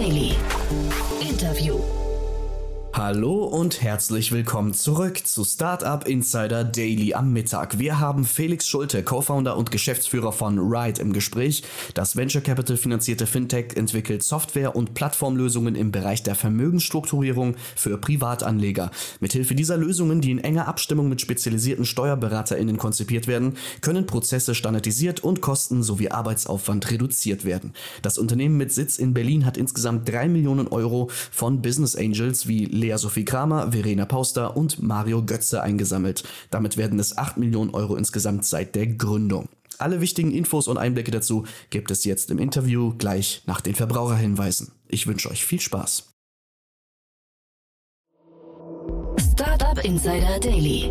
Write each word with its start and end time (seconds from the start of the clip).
Daily. 0.00 0.32
Interview. 1.20 1.76
Hallo 2.94 3.39
und 3.44 3.80
herzlich 3.80 4.32
willkommen 4.32 4.74
zurück 4.74 5.26
zu 5.26 5.44
Startup 5.44 6.06
Insider 6.06 6.62
Daily 6.62 7.14
am 7.14 7.32
Mittag. 7.32 7.78
Wir 7.78 7.98
haben 7.98 8.26
Felix 8.26 8.68
Schulte, 8.68 9.02
Co-Founder 9.02 9.56
und 9.56 9.70
Geschäftsführer 9.70 10.32
von 10.32 10.58
Ride 10.58 11.00
im 11.00 11.12
Gespräch. 11.14 11.62
Das 11.94 12.16
Venture 12.16 12.42
Capital 12.42 12.76
finanzierte 12.76 13.26
Fintech 13.26 13.76
entwickelt 13.76 14.22
Software 14.22 14.76
und 14.76 14.92
Plattformlösungen 14.92 15.74
im 15.74 15.90
Bereich 15.90 16.22
der 16.22 16.34
Vermögensstrukturierung 16.34 17.56
für 17.76 17.96
Privatanleger. 17.96 18.90
Mithilfe 19.20 19.54
dieser 19.54 19.78
Lösungen, 19.78 20.20
die 20.20 20.32
in 20.32 20.38
enger 20.38 20.68
Abstimmung 20.68 21.08
mit 21.08 21.22
spezialisierten 21.22 21.86
SteuerberaterInnen 21.86 22.76
konzipiert 22.76 23.26
werden, 23.26 23.56
können 23.80 24.06
Prozesse 24.06 24.54
standardisiert 24.54 25.24
und 25.24 25.40
Kosten 25.40 25.82
sowie 25.82 26.10
Arbeitsaufwand 26.10 26.90
reduziert 26.90 27.46
werden. 27.46 27.72
Das 28.02 28.18
Unternehmen 28.18 28.58
mit 28.58 28.72
Sitz 28.72 28.98
in 28.98 29.14
Berlin 29.14 29.46
hat 29.46 29.56
insgesamt 29.56 30.08
drei 30.08 30.28
Millionen 30.28 30.68
Euro 30.68 31.10
von 31.30 31.62
Business 31.62 31.96
Angels 31.96 32.46
wie 32.46 32.66
Lea 32.66 32.96
Sophie 32.96 33.29
Kramer, 33.30 33.70
Verena 33.70 34.06
Pauster 34.06 34.56
und 34.56 34.82
Mario 34.82 35.22
Götze 35.22 35.62
eingesammelt. 35.62 36.24
Damit 36.50 36.76
werden 36.76 36.98
es 36.98 37.16
8 37.16 37.36
Millionen 37.36 37.70
Euro 37.70 37.94
insgesamt 37.94 38.44
seit 38.44 38.74
der 38.74 38.88
Gründung. 38.88 39.48
Alle 39.78 40.00
wichtigen 40.00 40.32
Infos 40.32 40.66
und 40.66 40.78
Einblicke 40.78 41.12
dazu 41.12 41.44
gibt 41.70 41.92
es 41.92 42.04
jetzt 42.04 42.32
im 42.32 42.40
Interview 42.40 42.92
gleich 42.98 43.42
nach 43.46 43.60
den 43.60 43.76
Verbraucherhinweisen. 43.76 44.72
Ich 44.88 45.06
wünsche 45.06 45.30
euch 45.30 45.44
viel 45.44 45.60
Spaß. 45.60 46.12
Startup 49.32 49.84
Insider 49.84 50.40
Daily. 50.40 50.90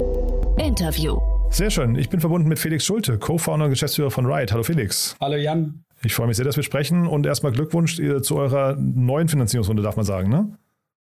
Interview. 0.58 1.20
Sehr 1.50 1.70
schön. 1.70 1.95
Ich 1.95 2.08
bin 2.08 2.22
verbunden 2.22 2.48
mit 2.48 2.58
Felix 2.58 2.86
Schulte, 2.86 3.17
Co-Founder 3.17 3.66
und 3.66 3.72
Geschäftsführer 3.72 4.12
von 4.12 4.26
Ride. 4.26 4.54
Hallo 4.54 4.64
Felix. 4.64 5.17
Hallo 5.20 5.36
Jan. 5.36 5.84
Ich 6.04 6.14
freue 6.14 6.28
mich 6.28 6.38
sehr, 6.38 6.45
dass 6.45 6.56
wir 6.56 6.64
sprechen 6.64 7.06
und 7.06 7.26
erstmal 7.26 7.52
Glückwunsch 7.52 8.00
äh, 8.00 8.22
zu 8.22 8.38
eurer 8.38 8.78
neuen 8.80 9.28
Finanzierungsrunde, 9.28 9.84
darf 9.84 9.98
man 9.98 10.06
sagen, 10.06 10.30
ne? 10.30 10.58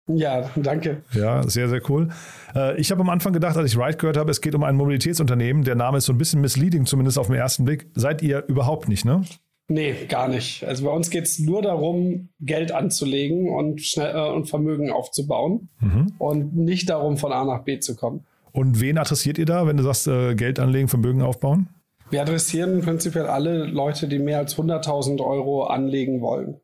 Ja, 0.08 0.50
danke. 0.54 1.02
Ja, 1.12 1.42
sehr, 1.48 1.68
sehr 1.68 1.80
cool. 1.90 2.08
Äh, 2.54 2.80
ich 2.80 2.90
habe 2.90 3.00
am 3.00 3.10
Anfang 3.10 3.32
gedacht, 3.32 3.56
als 3.56 3.72
ich 3.72 3.78
Ride 3.78 3.96
gehört 3.96 4.16
habe, 4.16 4.30
es 4.30 4.40
geht 4.40 4.54
um 4.54 4.62
ein 4.62 4.76
Mobilitätsunternehmen. 4.76 5.64
Der 5.64 5.74
Name 5.74 5.98
ist 5.98 6.04
so 6.04 6.12
ein 6.12 6.18
bisschen 6.18 6.40
misleading, 6.40 6.86
zumindest 6.86 7.18
auf 7.18 7.26
den 7.26 7.36
ersten 7.36 7.64
Blick. 7.64 7.88
Seid 7.94 8.22
ihr 8.22 8.44
überhaupt 8.46 8.88
nicht, 8.88 9.04
ne? 9.04 9.24
Nee, 9.68 9.94
gar 10.08 10.28
nicht. 10.28 10.64
Also 10.64 10.84
bei 10.84 10.92
uns 10.92 11.10
geht 11.10 11.24
es 11.24 11.40
nur 11.40 11.60
darum, 11.60 12.28
Geld 12.38 12.70
anzulegen 12.70 13.48
und, 13.48 13.82
schnell, 13.82 14.14
äh, 14.14 14.30
und 14.32 14.48
Vermögen 14.48 14.90
aufzubauen 14.92 15.68
mhm. 15.80 16.12
und 16.18 16.54
nicht 16.54 16.88
darum, 16.88 17.16
von 17.16 17.32
A 17.32 17.44
nach 17.44 17.64
B 17.64 17.80
zu 17.80 17.96
kommen. 17.96 18.24
Und 18.52 18.80
wen 18.80 18.96
adressiert 18.96 19.38
ihr 19.38 19.44
da, 19.44 19.66
wenn 19.66 19.76
du 19.76 19.82
sagst, 19.82 20.06
äh, 20.06 20.36
Geld 20.36 20.60
anlegen, 20.60 20.86
Vermögen 20.86 21.20
aufbauen? 21.20 21.68
Wir 22.10 22.22
adressieren 22.22 22.80
prinzipiell 22.80 23.26
alle 23.26 23.64
Leute, 23.66 24.06
die 24.06 24.20
mehr 24.20 24.38
als 24.38 24.56
100.000 24.56 25.20
Euro 25.20 25.64
anlegen 25.64 26.20
wollen. 26.20 26.60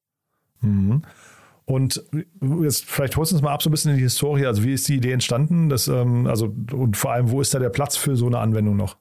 Mhm. 0.61 1.03
Und 1.73 2.05
jetzt 2.61 2.84
vielleicht 2.84 3.17
holst 3.17 3.33
du 3.33 3.37
uns 3.37 3.42
mal 3.42 3.55
ab 3.55 3.62
so 3.62 3.70
ein 3.70 3.73
bisschen 3.73 3.92
in 3.92 3.97
die 3.97 4.03
Historie. 4.03 4.45
Also 4.45 4.62
wie 4.62 4.75
ist 4.75 4.87
die 4.89 4.97
Idee 4.97 5.12
entstanden? 5.12 5.70
Das, 5.70 5.89
ähm, 5.89 6.27
also, 6.27 6.55
und 6.70 6.98
vor 6.98 7.12
allem, 7.12 7.31
wo 7.31 7.41
ist 7.41 7.55
da 7.55 7.59
der 7.59 7.70
Platz 7.70 7.97
für 7.97 8.15
so 8.15 8.27
eine 8.27 8.41
Anwendung 8.41 8.77
noch? 8.77 8.98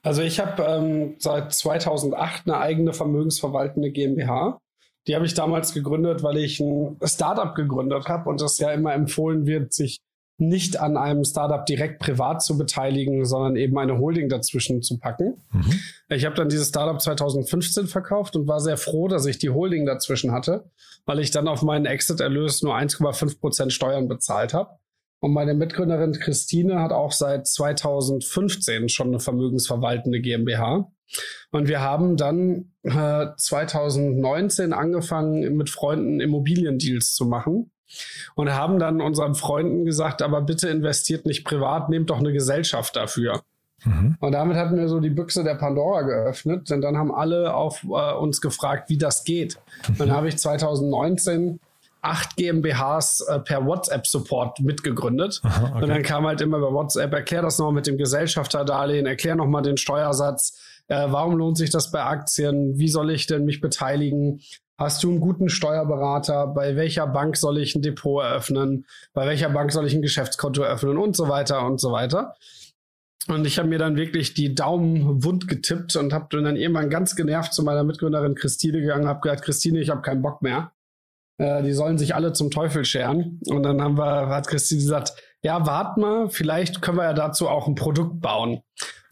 Also 0.00 0.22
ich 0.22 0.40
habe 0.40 0.62
ähm, 0.62 1.16
seit 1.18 1.52
2008 1.52 2.44
eine 2.46 2.56
eigene 2.56 2.94
vermögensverwaltende 2.94 3.90
GmbH. 3.90 4.62
Die 5.06 5.14
habe 5.14 5.26
ich 5.26 5.34
damals 5.34 5.74
gegründet, 5.74 6.22
weil 6.22 6.38
ich 6.38 6.58
ein 6.60 6.96
Startup 7.04 7.54
gegründet 7.54 8.08
habe 8.08 8.30
und 8.30 8.40
das 8.40 8.56
ja 8.56 8.72
immer 8.72 8.94
empfohlen 8.94 9.44
wird, 9.44 9.74
sich 9.74 9.98
nicht 10.40 10.80
an 10.80 10.96
einem 10.96 11.24
Startup 11.24 11.64
direkt 11.64 12.00
privat 12.00 12.42
zu 12.42 12.56
beteiligen, 12.56 13.24
sondern 13.24 13.56
eben 13.56 13.78
eine 13.78 13.98
Holding 13.98 14.28
dazwischen 14.28 14.82
zu 14.82 14.98
packen. 14.98 15.42
Mhm. 15.52 15.80
Ich 16.08 16.24
habe 16.24 16.34
dann 16.34 16.48
dieses 16.48 16.68
Startup 16.68 17.00
2015 17.00 17.86
verkauft 17.86 18.36
und 18.36 18.48
war 18.48 18.60
sehr 18.60 18.76
froh, 18.76 19.08
dass 19.08 19.26
ich 19.26 19.38
die 19.38 19.50
Holding 19.50 19.86
dazwischen 19.86 20.32
hatte, 20.32 20.70
weil 21.04 21.20
ich 21.20 21.30
dann 21.30 21.48
auf 21.48 21.62
meinen 21.62 21.86
Exit-Erlös 21.86 22.62
nur 22.62 22.74
1,5 22.74 23.40
Prozent 23.40 23.72
Steuern 23.72 24.08
bezahlt 24.08 24.54
habe. 24.54 24.78
Und 25.20 25.32
meine 25.32 25.52
Mitgründerin 25.52 26.12
Christine 26.12 26.80
hat 26.80 26.92
auch 26.92 27.12
seit 27.12 27.46
2015 27.46 28.88
schon 28.88 29.08
eine 29.08 29.20
vermögensverwaltende 29.20 30.20
GmbH. 30.20 30.90
Und 31.50 31.68
wir 31.68 31.80
haben 31.80 32.16
dann 32.16 32.72
äh, 32.84 33.26
2019 33.36 34.72
angefangen, 34.72 35.56
mit 35.56 35.68
Freunden 35.68 36.20
Immobiliendeals 36.20 37.14
zu 37.14 37.26
machen 37.26 37.70
und 38.34 38.52
haben 38.52 38.78
dann 38.78 39.00
unseren 39.00 39.34
Freunden 39.34 39.84
gesagt, 39.84 40.22
aber 40.22 40.42
bitte 40.42 40.68
investiert 40.68 41.26
nicht 41.26 41.44
privat, 41.44 41.88
nehmt 41.88 42.10
doch 42.10 42.18
eine 42.18 42.32
Gesellschaft 42.32 42.96
dafür. 42.96 43.42
Mhm. 43.84 44.16
Und 44.20 44.32
damit 44.32 44.56
hatten 44.56 44.76
wir 44.76 44.88
so 44.88 45.00
die 45.00 45.10
Büchse 45.10 45.42
der 45.42 45.54
Pandora 45.54 46.02
geöffnet, 46.02 46.68
denn 46.70 46.80
dann 46.80 46.96
haben 46.96 47.14
alle 47.14 47.54
auf 47.54 47.82
äh, 47.84 48.14
uns 48.14 48.40
gefragt, 48.40 48.90
wie 48.90 48.98
das 48.98 49.24
geht. 49.24 49.58
Mhm. 49.88 49.98
Dann 49.98 50.12
habe 50.12 50.28
ich 50.28 50.36
2019 50.36 51.60
acht 52.02 52.36
GmbHs 52.36 53.20
äh, 53.28 53.40
per 53.40 53.66
WhatsApp-Support 53.66 54.60
mitgegründet. 54.60 55.40
Aha, 55.42 55.64
okay. 55.66 55.82
Und 55.82 55.88
dann 55.88 56.02
kam 56.02 56.26
halt 56.26 56.40
immer 56.40 56.58
über 56.58 56.72
WhatsApp, 56.72 57.12
erklär 57.12 57.42
das 57.42 57.58
noch 57.58 57.72
mit 57.72 57.86
dem 57.86 57.98
Gesellschafterdarlehen, 57.98 59.06
erklär 59.06 59.36
noch 59.36 59.46
mal 59.46 59.62
den 59.62 59.76
Steuersatz, 59.76 60.58
äh, 60.90 61.06
warum 61.10 61.36
lohnt 61.36 61.56
sich 61.56 61.70
das 61.70 61.90
bei 61.90 62.02
Aktien, 62.02 62.78
wie 62.78 62.88
soll 62.88 63.10
ich 63.10 63.26
denn 63.26 63.44
mich 63.44 63.60
beteiligen, 63.60 64.40
Hast 64.80 65.02
du 65.02 65.10
einen 65.10 65.20
guten 65.20 65.50
Steuerberater? 65.50 66.46
Bei 66.46 66.74
welcher 66.74 67.06
Bank 67.06 67.36
soll 67.36 67.58
ich 67.58 67.74
ein 67.74 67.82
Depot 67.82 68.24
eröffnen? 68.24 68.86
Bei 69.12 69.26
welcher 69.26 69.50
Bank 69.50 69.72
soll 69.72 69.86
ich 69.86 69.92
ein 69.92 70.00
Geschäftskonto 70.00 70.62
eröffnen? 70.62 70.96
Und 70.96 71.14
so 71.14 71.28
weiter 71.28 71.66
und 71.66 71.78
so 71.78 71.92
weiter. 71.92 72.34
Und 73.28 73.46
ich 73.46 73.58
habe 73.58 73.68
mir 73.68 73.78
dann 73.78 73.96
wirklich 73.96 74.32
die 74.32 74.54
Daumen 74.54 75.22
wund 75.22 75.48
getippt 75.48 75.96
und 75.96 76.14
habe 76.14 76.28
dann 76.30 76.56
irgendwann 76.56 76.88
ganz 76.88 77.14
genervt 77.14 77.52
zu 77.52 77.62
meiner 77.62 77.84
Mitgründerin 77.84 78.34
Christine 78.34 78.80
gegangen, 78.80 79.06
habe 79.06 79.20
gesagt, 79.20 79.42
Christine, 79.42 79.80
ich 79.80 79.90
habe 79.90 80.00
keinen 80.00 80.22
Bock 80.22 80.40
mehr. 80.40 80.72
Äh, 81.36 81.62
die 81.62 81.74
sollen 81.74 81.98
sich 81.98 82.14
alle 82.14 82.32
zum 82.32 82.50
Teufel 82.50 82.86
scheren. 82.86 83.38
Und 83.48 83.64
dann 83.64 83.82
haben 83.82 83.98
wir, 83.98 84.28
hat 84.28 84.46
Christine 84.46 84.80
gesagt, 84.80 85.12
ja, 85.42 85.66
wart 85.66 85.98
mal, 85.98 86.30
vielleicht 86.30 86.80
können 86.80 86.96
wir 86.96 87.04
ja 87.04 87.12
dazu 87.12 87.50
auch 87.50 87.68
ein 87.68 87.74
Produkt 87.74 88.22
bauen. 88.22 88.62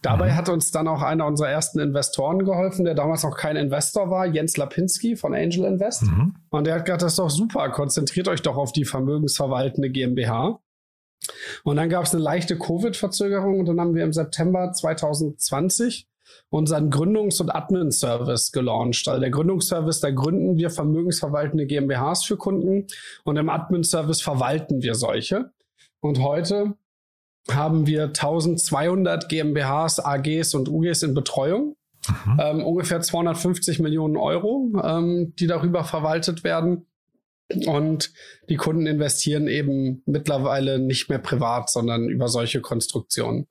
Dabei 0.02 0.30
mhm. 0.30 0.36
hat 0.36 0.48
uns 0.48 0.70
dann 0.70 0.86
auch 0.86 1.02
einer 1.02 1.26
unserer 1.26 1.48
ersten 1.48 1.80
Investoren 1.80 2.44
geholfen, 2.44 2.84
der 2.84 2.94
damals 2.94 3.24
noch 3.24 3.36
kein 3.36 3.56
Investor 3.56 4.10
war, 4.10 4.26
Jens 4.26 4.56
Lapinski 4.56 5.16
von 5.16 5.34
Angel 5.34 5.64
Invest. 5.64 6.02
Mhm. 6.04 6.34
Und 6.50 6.66
der 6.66 6.76
hat 6.76 6.84
gesagt, 6.84 7.02
das 7.02 7.12
ist 7.12 7.18
doch 7.18 7.30
super, 7.30 7.68
konzentriert 7.70 8.28
euch 8.28 8.42
doch 8.42 8.56
auf 8.56 8.72
die 8.72 8.84
vermögensverwaltende 8.84 9.90
GmbH. 9.90 10.60
Und 11.64 11.76
dann 11.76 11.88
gab 11.88 12.04
es 12.04 12.14
eine 12.14 12.22
leichte 12.22 12.56
Covid-Verzögerung 12.56 13.60
und 13.60 13.66
dann 13.66 13.80
haben 13.80 13.94
wir 13.94 14.04
im 14.04 14.12
September 14.12 14.72
2020 14.72 16.06
unseren 16.50 16.90
Gründungs- 16.90 17.40
und 17.40 17.50
Admin-Service 17.50 18.52
gelauncht. 18.52 19.08
Also 19.08 19.20
der 19.20 19.30
Gründungsservice, 19.30 20.00
da 20.00 20.10
gründen 20.10 20.56
wir 20.56 20.70
vermögensverwaltende 20.70 21.66
GmbHs 21.66 22.24
für 22.24 22.36
Kunden 22.36 22.86
und 23.24 23.36
im 23.36 23.48
Admin-Service 23.48 24.22
verwalten 24.22 24.82
wir 24.82 24.94
solche. 24.94 25.50
Und 26.00 26.20
heute 26.20 26.74
haben 27.50 27.86
wir 27.86 28.04
1200 28.04 29.28
GmbHs, 29.28 30.00
AGs 30.00 30.54
und 30.54 30.68
UGs 30.68 31.02
in 31.02 31.14
Betreuung. 31.14 31.76
Mhm. 32.08 32.40
Ähm, 32.40 32.64
ungefähr 32.64 33.00
250 33.00 33.80
Millionen 33.80 34.16
Euro, 34.16 34.70
ähm, 34.82 35.34
die 35.38 35.46
darüber 35.46 35.84
verwaltet 35.84 36.44
werden. 36.44 36.86
Und 37.66 38.12
die 38.48 38.56
Kunden 38.56 38.86
investieren 38.86 39.48
eben 39.48 40.02
mittlerweile 40.04 40.78
nicht 40.78 41.08
mehr 41.08 41.18
privat, 41.18 41.70
sondern 41.70 42.08
über 42.08 42.28
solche 42.28 42.60
Konstruktionen. 42.60 43.46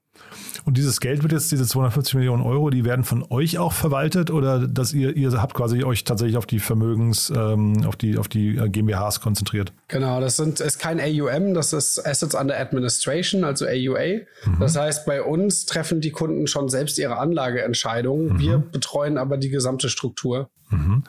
Und 0.66 0.78
dieses 0.78 1.00
Geld 1.00 1.24
wird 1.24 1.32
jetzt, 1.32 1.52
diese 1.52 1.66
250 1.66 2.16
Millionen 2.16 2.44
Euro, 2.44 2.70
die 2.70 2.84
werden 2.84 3.06
von 3.06 3.26
euch 3.30 3.58
auch 3.58 3.72
verwaltet 3.72 4.32
oder 4.32 4.68
dass 4.68 4.94
ihr, 4.94 5.16
ihr 5.16 5.32
habt 5.42 5.54
quasi 5.54 5.84
euch 5.84 6.04
tatsächlich 6.04 6.36
auf 6.36 6.46
die 6.46 6.60
Vermögens, 6.60 7.32
ähm, 7.34 7.86
auf 7.86 7.96
die, 7.96 8.18
auf 8.18 8.28
die 8.28 8.58
äh, 8.58 8.68
GmbHs 8.68 9.22
konzentriert? 9.22 9.72
Genau, 9.88 10.20
das 10.20 10.36
sind, 10.36 10.60
ist 10.60 10.80
kein 10.80 11.00
AUM, 11.00 11.54
das 11.54 11.72
ist 11.72 12.06
Assets 12.06 12.36
Under 12.36 12.60
Administration, 12.60 13.44
also 13.44 13.66
AUA. 13.66 14.26
Mhm. 14.46 14.60
Das 14.60 14.76
heißt, 14.76 15.06
bei 15.06 15.22
uns 15.22 15.66
treffen 15.66 16.02
die 16.02 16.12
Kunden 16.12 16.48
schon 16.48 16.68
selbst 16.68 16.98
ihre 16.98 17.18
Anlageentscheidungen. 17.18 18.34
Mhm. 18.34 18.40
Wir 18.40 18.58
betreuen 18.58 19.18
aber 19.18 19.38
die 19.38 19.50
gesamte 19.50 19.88
Struktur. 19.90 20.50
Mhm. 20.70 21.04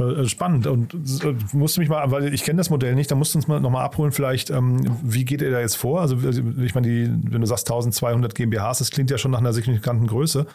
Äh, 0.00 0.28
spannend 0.28 0.66
und 0.66 0.94
äh, 0.94 1.34
musste 1.52 1.80
mich 1.80 1.88
mal, 1.88 2.10
weil 2.10 2.32
ich 2.32 2.44
kenne 2.44 2.58
das 2.58 2.70
Modell 2.70 2.94
nicht, 2.94 3.10
da 3.10 3.14
musst 3.14 3.34
du 3.34 3.38
uns 3.38 3.48
mal 3.48 3.60
nochmal 3.60 3.84
abholen, 3.84 4.12
vielleicht, 4.12 4.48
ähm, 4.50 4.80
wie 5.02 5.24
geht 5.24 5.42
ihr 5.42 5.50
da 5.50 5.60
jetzt 5.60 5.76
vor? 5.76 6.00
Also, 6.00 6.16
also 6.16 6.42
ich 6.62 6.74
meine, 6.74 6.88
die, 6.88 7.10
wenn 7.30 7.40
du 7.40 7.46
sagst 7.46 7.70
1200 7.70 8.34
GmbHs, 8.34 8.78
das 8.78 8.90
klingt 8.90 9.10
ja 9.10 9.18
schon 9.18 9.30
nach 9.30 9.40
einer 9.40 9.52
signifikanten 9.52 10.06
Größe. 10.06 10.46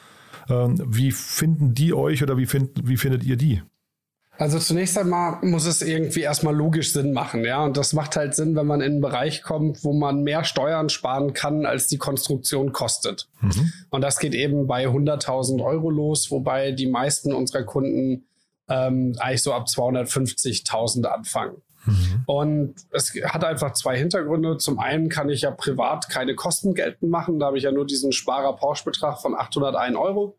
Ähm, 0.50 0.82
wie 0.88 1.12
finden 1.12 1.74
die 1.74 1.94
euch 1.94 2.24
oder 2.24 2.38
wie, 2.38 2.46
find, 2.46 2.72
wie 2.88 2.98
findet 2.98 3.24
ihr 3.24 3.36
die? 3.36 3.62
Also 4.38 4.60
zunächst 4.60 4.98
einmal 4.98 5.38
muss 5.44 5.66
es 5.66 5.82
irgendwie 5.82 6.22
erstmal 6.22 6.56
logisch 6.56 6.92
Sinn 6.92 7.14
machen, 7.14 7.46
ja. 7.46 7.64
Und 7.64 7.78
das 7.78 7.94
macht 7.94 8.18
halt 8.18 8.36
Sinn, 8.36 8.56
wenn 8.56 8.68
man 8.68 8.82
in 8.82 8.94
einen 8.94 9.02
Bereich 9.02 9.44
kommt, 9.44 9.84
wo 9.84 9.94
man 9.94 10.24
mehr 10.24 10.44
Steuern 10.44 10.90
sparen 10.90 11.34
kann, 11.34 11.66
als 11.66 11.88
die 11.88 11.98
Konstruktion 11.98 12.74
kostet. 12.74 13.30
Mhm. 13.42 13.72
Und 13.92 14.02
das 14.02 14.20
geht 14.20 14.34
eben 14.34 14.68
bei 14.68 14.88
100.000 14.88 15.64
Euro 15.64 15.90
los, 15.90 16.32
wobei 16.32 16.72
die 16.72 16.88
meisten 16.88 17.34
unserer 17.34 17.64
Kunden 17.64 18.26
ähm, 18.70 19.16
eigentlich 19.20 19.44
so 19.44 19.54
ab 19.54 19.66
250.000 19.68 21.06
anfangen. 21.06 21.62
Mhm. 21.86 22.24
Und 22.26 22.76
es 22.92 23.14
hat 23.26 23.44
einfach 23.44 23.74
zwei 23.74 23.98
Hintergründe. 23.98 24.58
Zum 24.58 24.80
einen 24.80 25.10
kann 25.10 25.30
ich 25.30 25.42
ja 25.42 25.52
privat 25.52 26.10
keine 26.10 26.36
Kosten 26.36 26.74
geltend 26.74 27.12
machen. 27.12 27.40
Da 27.40 27.48
habe 27.48 27.58
ich 27.58 27.64
ja 27.64 27.72
nur 27.72 27.86
diesen 27.86 28.12
Sparer-Pauschbetrag 28.12 29.22
von 29.22 29.36
801 29.36 29.96
Euro. 29.96 30.38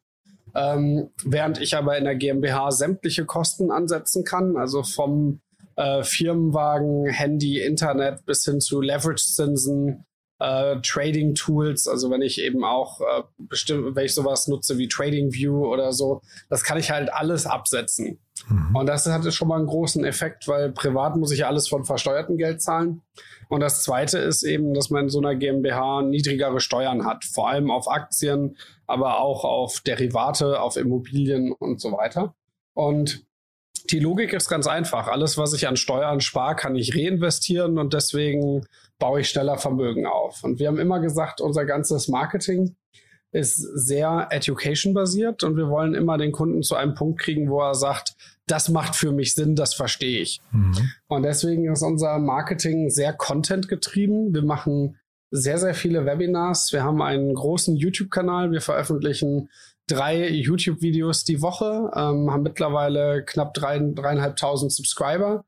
Ähm, 0.55 1.11
während 1.25 1.61
ich 1.61 1.77
aber 1.77 1.99
in 1.99 2.05
der 2.05 2.17
GmbH 2.17 2.71
sämtliche 2.71 3.27
Kosten 3.27 3.71
ansetzen 3.71 4.25
kann, 4.25 4.57
also 4.57 4.83
vom 4.83 5.41
äh, 5.77 6.03
Firmenwagen, 6.03 7.07
Handy, 7.07 7.61
Internet 7.61 8.25
bis 8.25 8.45
hin 8.45 8.61
zu 8.61 8.81
Leverage-Zinsen, 8.81 10.05
äh, 10.39 10.77
Trading-Tools. 10.81 11.89
Also 11.89 12.11
wenn 12.11 12.23
ich 12.23 12.41
eben 12.41 12.65
auch 12.65 13.01
äh, 13.01 13.23
bestimmt, 13.39 13.97
wenn 13.97 14.05
ich 14.05 14.15
sowas 14.15 14.49
nutze 14.49 14.79
wie 14.79 14.89
TradingView 14.89 15.67
oder 15.67 15.93
so, 15.93 16.23
das 16.49 16.65
kann 16.65 16.79
ich 16.79 16.91
halt 16.91 17.13
alles 17.13 17.47
absetzen. 17.47 18.19
Mhm. 18.49 18.77
Und 18.77 18.87
das 18.87 19.07
hat 19.07 19.33
schon 19.33 19.49
mal 19.49 19.57
einen 19.59 19.67
großen 19.67 20.05
Effekt, 20.05 20.47
weil 20.49 20.73
privat 20.73 21.17
muss 21.17 21.33
ich 21.33 21.41
ja 21.41 21.49
alles 21.49 21.69
von 21.69 21.85
versteuertem 21.85 22.37
Geld 22.37 22.61
zahlen. 22.61 23.03
Und 23.49 23.61
das 23.61 23.83
zweite 23.83 24.19
ist 24.19 24.43
eben, 24.43 24.75
dass 24.75 24.91
man 24.91 25.05
in 25.05 25.09
so 25.09 25.21
einer 25.21 25.37
GmbH 25.37 26.03
niedrigere 26.03 26.61
Steuern 26.61 27.07
hat, 27.07 27.25
vor 27.25 27.49
allem 27.49 27.71
auf 27.71 27.89
Aktien, 27.89 28.57
aber 28.87 29.21
auch 29.21 29.45
auf 29.45 29.81
Derivate, 29.81 30.61
auf 30.61 30.77
Immobilien 30.77 31.53
und 31.53 31.81
so 31.81 31.93
weiter. 31.93 32.35
Und 32.75 33.25
die 33.91 34.01
Logik 34.01 34.33
ist 34.33 34.49
ganz 34.49 34.67
einfach. 34.67 35.07
Alles, 35.07 35.39
was 35.39 35.53
ich 35.53 35.69
an 35.69 35.77
Steuern 35.77 36.21
spare, 36.21 36.57
kann 36.57 36.75
ich 36.75 36.97
reinvestieren 36.97 37.79
und 37.79 37.95
deswegen 37.95 38.67
baue 38.99 39.21
ich 39.21 39.29
schneller 39.29 39.59
Vermögen 39.59 40.07
auf. 40.07 40.43
Und 40.45 40.59
wir 40.59 40.69
haben 40.69 40.79
immer 40.79 41.01
gesagt, 41.01 41.41
unser 41.41 41.65
ganzes 41.65 42.09
Marketing 42.09 42.77
ist 43.33 43.57
sehr 43.57 44.29
education-basiert 44.31 45.43
und 45.43 45.57
wir 45.57 45.69
wollen 45.69 45.95
immer 45.95 46.17
den 46.17 46.33
Kunden 46.33 46.63
zu 46.63 46.75
einem 46.75 46.95
Punkt 46.95 47.21
kriegen, 47.21 47.51
wo 47.51 47.61
er 47.61 47.75
sagt, 47.75 48.15
das 48.47 48.69
macht 48.69 48.95
für 48.97 49.13
mich 49.13 49.35
Sinn, 49.35 49.57
das 49.57 49.75
verstehe 49.75 50.21
ich. 50.21 50.41
Mhm. 50.53 50.91
Und 51.09 51.23
deswegen 51.25 51.71
ist 51.71 51.83
unser 51.83 52.19
Marketing 52.19 52.89
sehr 52.91 53.13
content 53.13 53.69
getrieben. 53.69 54.33
Wir 54.33 54.43
machen 54.43 54.97
sehr, 55.31 55.59
sehr 55.59 55.75
viele 55.75 56.07
Webinars. 56.07 56.73
Wir 56.73 56.85
haben 56.85 57.03
einen 57.03 57.35
großen 57.35 57.77
YouTube-Kanal. 57.77 58.53
Wir 58.53 58.61
veröffentlichen 58.61 59.51
drei 59.89 60.29
YouTube-Videos 60.29 61.25
die 61.25 61.43
Woche, 61.43 61.91
ähm, 61.95 62.31
haben 62.31 62.43
mittlerweile 62.43 63.25
knapp 63.25 63.55
drei, 63.55 63.79
dreieinhalbtausend 63.79 64.73
Subscriber 64.73 65.45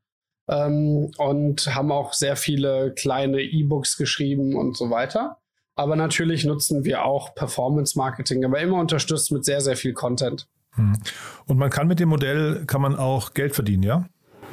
ähm, 0.49 1.11
und 1.17 1.73
haben 1.73 1.91
auch 1.91 2.13
sehr 2.13 2.35
viele 2.35 2.93
kleine 2.93 3.41
E-Books 3.41 3.97
geschrieben 3.97 4.55
und 4.55 4.75
so 4.75 4.89
weiter. 4.89 5.37
Aber 5.75 5.95
natürlich 5.95 6.43
nutzen 6.43 6.83
wir 6.83 7.05
auch 7.05 7.35
Performance-Marketing, 7.35 8.43
aber 8.43 8.59
immer 8.59 8.79
unterstützt 8.79 9.31
mit 9.31 9.45
sehr, 9.45 9.61
sehr 9.61 9.77
viel 9.77 9.93
Content. 9.93 10.47
Hm. 10.75 10.93
Und 11.45 11.57
man 11.57 11.69
kann 11.69 11.87
mit 11.87 11.99
dem 11.99 12.09
Modell, 12.09 12.65
kann 12.65 12.81
man 12.81 12.95
auch 12.95 13.33
Geld 13.33 13.55
verdienen, 13.55 13.83
ja? 13.83 14.05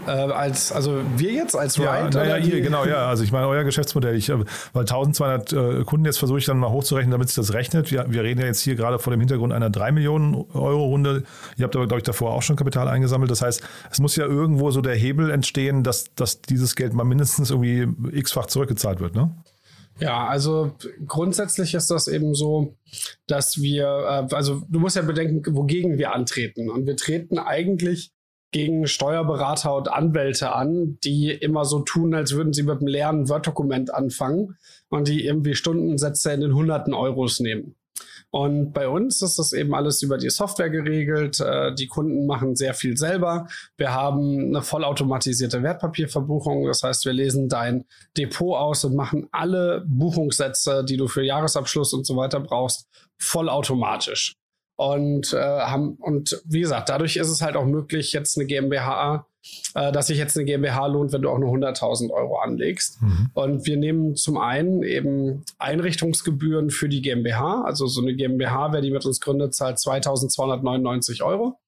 Äh, 0.07 0.11
als, 0.11 0.73
also 0.73 1.01
wir 1.17 1.33
jetzt 1.33 1.57
als 1.57 1.77
ja, 1.77 1.93
Ride? 1.93 2.17
Naja, 2.17 2.37
ihr, 2.37 2.61
genau, 2.61 2.85
ja. 2.85 3.09
Also 3.09 3.25
ich 3.25 3.33
meine, 3.33 3.49
euer 3.49 3.65
Geschäftsmodell, 3.65 4.15
ich, 4.15 4.29
äh, 4.29 4.39
weil 4.73 4.83
1200 4.83 5.53
äh, 5.53 5.85
Kunden, 5.85 6.07
jetzt 6.07 6.19
versuche 6.19 6.39
ich 6.39 6.45
dann 6.45 6.59
mal 6.59 6.71
hochzurechnen, 6.71 7.11
damit 7.11 7.29
sich 7.29 7.37
das 7.37 7.53
rechnet. 7.53 7.91
Wir, 7.91 8.07
wir 8.09 8.23
reden 8.23 8.41
ja 8.41 8.47
jetzt 8.47 8.61
hier 8.61 8.77
gerade 8.77 8.99
vor 8.99 9.11
dem 9.11 9.21
Hintergrund 9.21 9.53
einer 9.53 9.71
3 9.71 9.93
Millionen 9.93 10.35
Euro 10.53 10.87
Runde. 10.87 11.25
Ihr 11.57 11.65
habt 11.65 11.77
aber, 11.77 11.87
glaube 11.87 11.99
ich, 11.99 12.05
davor 12.05 12.33
auch 12.33 12.43
schon 12.43 12.57
Kapital 12.57 12.89
eingesammelt. 12.89 13.31
Das 13.31 13.43
heißt, 13.43 13.63
es 13.91 14.01
muss 14.01 14.17
ja 14.17 14.27
irgendwo 14.27 14.71
so 14.71 14.81
der 14.81 14.95
Hebel 14.95 15.31
entstehen, 15.31 15.83
dass, 15.83 16.15
dass 16.15 16.41
dieses 16.43 16.77
Geld 16.77 16.95
mal 16.95 17.05
mindestens 17.05 17.51
irgendwie 17.51 17.89
x-fach 18.13 18.47
zurückgezahlt 18.47 19.01
wird, 19.01 19.15
ne? 19.15 19.31
Ja, 19.99 20.27
also 20.27 20.73
grundsätzlich 21.07 21.75
ist 21.75 21.91
das 21.91 22.07
eben 22.07 22.35
so, 22.35 22.77
dass 23.27 23.61
wir, 23.63 23.87
äh, 24.31 24.35
also 24.35 24.63
du 24.69 24.79
musst 24.79 24.97
ja 24.97 25.03
bedenken, 25.03 25.57
wogegen 25.57 25.97
wir 25.97 26.13
antreten. 26.13 26.69
Und 26.69 26.87
wir 26.87 26.97
treten 26.97 27.39
eigentlich 27.39 28.13
gegen 28.53 28.87
Steuerberater 28.87 29.75
und 29.75 29.91
Anwälte 29.91 30.55
an, 30.55 30.99
die 31.05 31.31
immer 31.31 31.65
so 31.65 31.81
tun, 31.81 32.15
als 32.15 32.35
würden 32.35 32.53
sie 32.53 32.63
mit 32.63 32.79
einem 32.79 32.87
leeren 32.87 33.29
Word-Dokument 33.29 33.93
anfangen 33.93 34.57
und 34.89 35.09
die 35.09 35.25
irgendwie 35.25 35.55
Stundensätze 35.55 36.33
in 36.33 36.41
den 36.41 36.55
hunderten 36.55 36.95
Euros 36.95 37.41
nehmen. 37.41 37.75
Und 38.31 38.73
bei 38.73 38.89
uns 38.89 39.23
ist 39.23 39.39
das 39.39 39.53
eben 39.53 39.75
alles 39.75 40.03
über 40.03 40.19
die 40.19 40.31
Software 40.31 40.69
geregelt. 40.69 41.41
Äh, 41.41 41.75
die 41.75 41.87
Kunden 41.87 42.27
machen 42.27 42.57
sehr 42.57 42.75
viel 42.75 42.97
selber. 42.97 43.47
Wir 43.77 43.95
haben 43.95 44.49
eine 44.49 44.63
vollautomatisierte 44.63 45.63
Wertpapierverbuchung. 45.63 46.67
Das 46.67 46.83
heißt, 46.83 47.05
wir 47.07 47.13
lesen 47.13 47.49
dein 47.49 47.85
Depot 48.17 48.57
aus 48.57 48.85
und 48.85 48.95
machen 48.95 49.29
alle 49.33 49.85
Buchungssätze, 49.87 50.85
die 50.85 50.97
du 50.97 51.09
für 51.09 51.23
Jahresabschluss 51.23 51.93
und 51.95 52.05
so 52.05 52.17
weiter 52.17 52.41
brauchst, 52.41 52.89
vollautomatisch. 53.19 54.37
Und 54.77 55.33
äh, 55.33 55.39
haben, 55.39 55.95
und 55.95 56.43
wie 56.45 56.61
gesagt, 56.61 56.91
dadurch 56.91 57.17
ist 57.17 57.31
es 57.31 57.41
halt 57.41 57.57
auch 57.57 57.65
möglich, 57.65 58.13
jetzt 58.13 58.37
eine 58.37 58.47
GmbH, 58.47 59.27
äh, 59.75 59.91
dass 59.91 60.09
sich 60.09 60.19
jetzt 60.19 60.37
eine 60.37 60.45
GmbH 60.45 60.87
lohnt, 60.87 61.13
wenn 61.13 61.23
du 61.23 61.31
auch 61.31 61.39
nur 61.39 61.51
100.000 61.51 62.11
Euro 62.11 62.39
anlegst. 62.39 63.01
Mhm. 63.01 63.31
Und 63.33 63.67
wir 63.67 63.79
nehmen 63.79 64.17
zum 64.17 64.37
einen 64.37 64.83
eben 64.83 65.45
Einrichtungsgebühren 65.59 66.71
für 66.71 66.91
die 66.91 67.01
GmbH. 67.01 67.63
Also 67.65 67.87
so 67.87 68.03
eine 68.03 68.15
GmbH, 68.15 68.73
wer 68.73 68.83
die 68.83 68.91
mit 68.91 69.07
uns 69.07 69.21
gründet, 69.21 69.55
zahlt 69.55 69.79
2.299 69.79 71.23
Euro. 71.23 71.59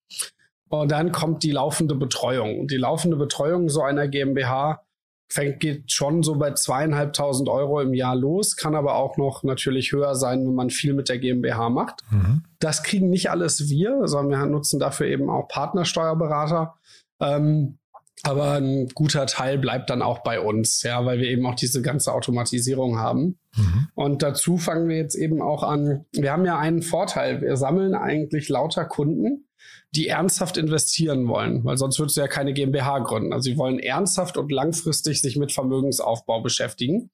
Und 0.69 0.91
dann 0.93 1.13
kommt 1.13 1.43
die 1.45 1.53
laufende 1.53 1.95
Betreuung. 1.95 2.61
Und 2.61 2.71
die 2.71 2.77
laufende 2.77 3.17
Betreuung 3.17 3.71
so 3.71 3.81
einer 3.81 4.07
GmbH 4.07 4.83
fängt, 5.29 5.61
geht 5.61 5.93
schon 5.93 6.23
so 6.23 6.37
bei 6.37 6.53
zweieinhalbtausend 6.53 7.49
Euro 7.49 7.81
im 7.81 7.95
Jahr 7.95 8.17
los, 8.17 8.57
kann 8.57 8.75
aber 8.75 8.95
auch 8.97 9.17
noch 9.17 9.43
natürlich 9.43 9.93
höher 9.93 10.15
sein, 10.15 10.47
wenn 10.47 10.55
man 10.55 10.71
viel 10.71 10.95
mit 10.95 11.09
der 11.09 11.19
GmbH 11.19 11.69
macht. 11.69 12.03
Mhm. 12.11 12.45
Das 12.59 12.83
kriegen 12.83 13.11
nicht 13.11 13.31
alles 13.31 13.69
wir, 13.69 14.03
sondern 14.07 14.41
wir 14.41 14.47
nutzen 14.47 14.81
dafür 14.81 15.07
eben 15.07 15.29
auch 15.29 15.49
Partnersteuerberater. 15.49 16.75
Ähm, 17.21 17.79
aber 18.25 18.55
ein 18.55 18.89
guter 18.89 19.27
Teil 19.27 19.59
bleibt 19.59 19.91
dann 19.91 20.03
auch 20.03 20.21
bei 20.21 20.41
uns, 20.41 20.83
ja, 20.83 21.05
weil 21.05 21.21
wir 21.21 21.29
eben 21.29 21.47
auch 21.47 21.55
diese 21.55 21.83
ganze 21.83 22.13
Automatisierung 22.13 22.99
haben. 22.99 23.39
Mhm. 23.57 23.89
Und 23.95 24.23
dazu 24.23 24.57
fangen 24.57 24.89
wir 24.89 24.97
jetzt 24.97 25.15
eben 25.15 25.41
auch 25.41 25.63
an. 25.63 26.05
Wir 26.13 26.33
haben 26.33 26.45
ja 26.45 26.59
einen 26.59 26.83
Vorteil. 26.83 27.41
Wir 27.41 27.57
sammeln 27.57 27.95
eigentlich 27.95 28.49
lauter 28.49 28.87
Kunden, 28.87 29.48
die 29.93 30.09
ernsthaft 30.09 30.57
investieren 30.57 31.29
wollen, 31.29 31.65
weil 31.65 31.79
sonst 31.79 31.99
würdest 31.99 32.17
du 32.17 32.21
ja 32.21 32.29
keine 32.29 32.53
GmbH 32.53 32.99
gründen. 33.01 33.33
Also 33.33 33.51
sie 33.51 33.57
wollen 33.57 33.79
ernsthaft 33.79 34.37
und 34.37 34.53
langfristig 34.53 35.21
sich 35.21 35.37
mit 35.37 35.53
Vermögensaufbau 35.53 36.41
beschäftigen. 36.41 37.11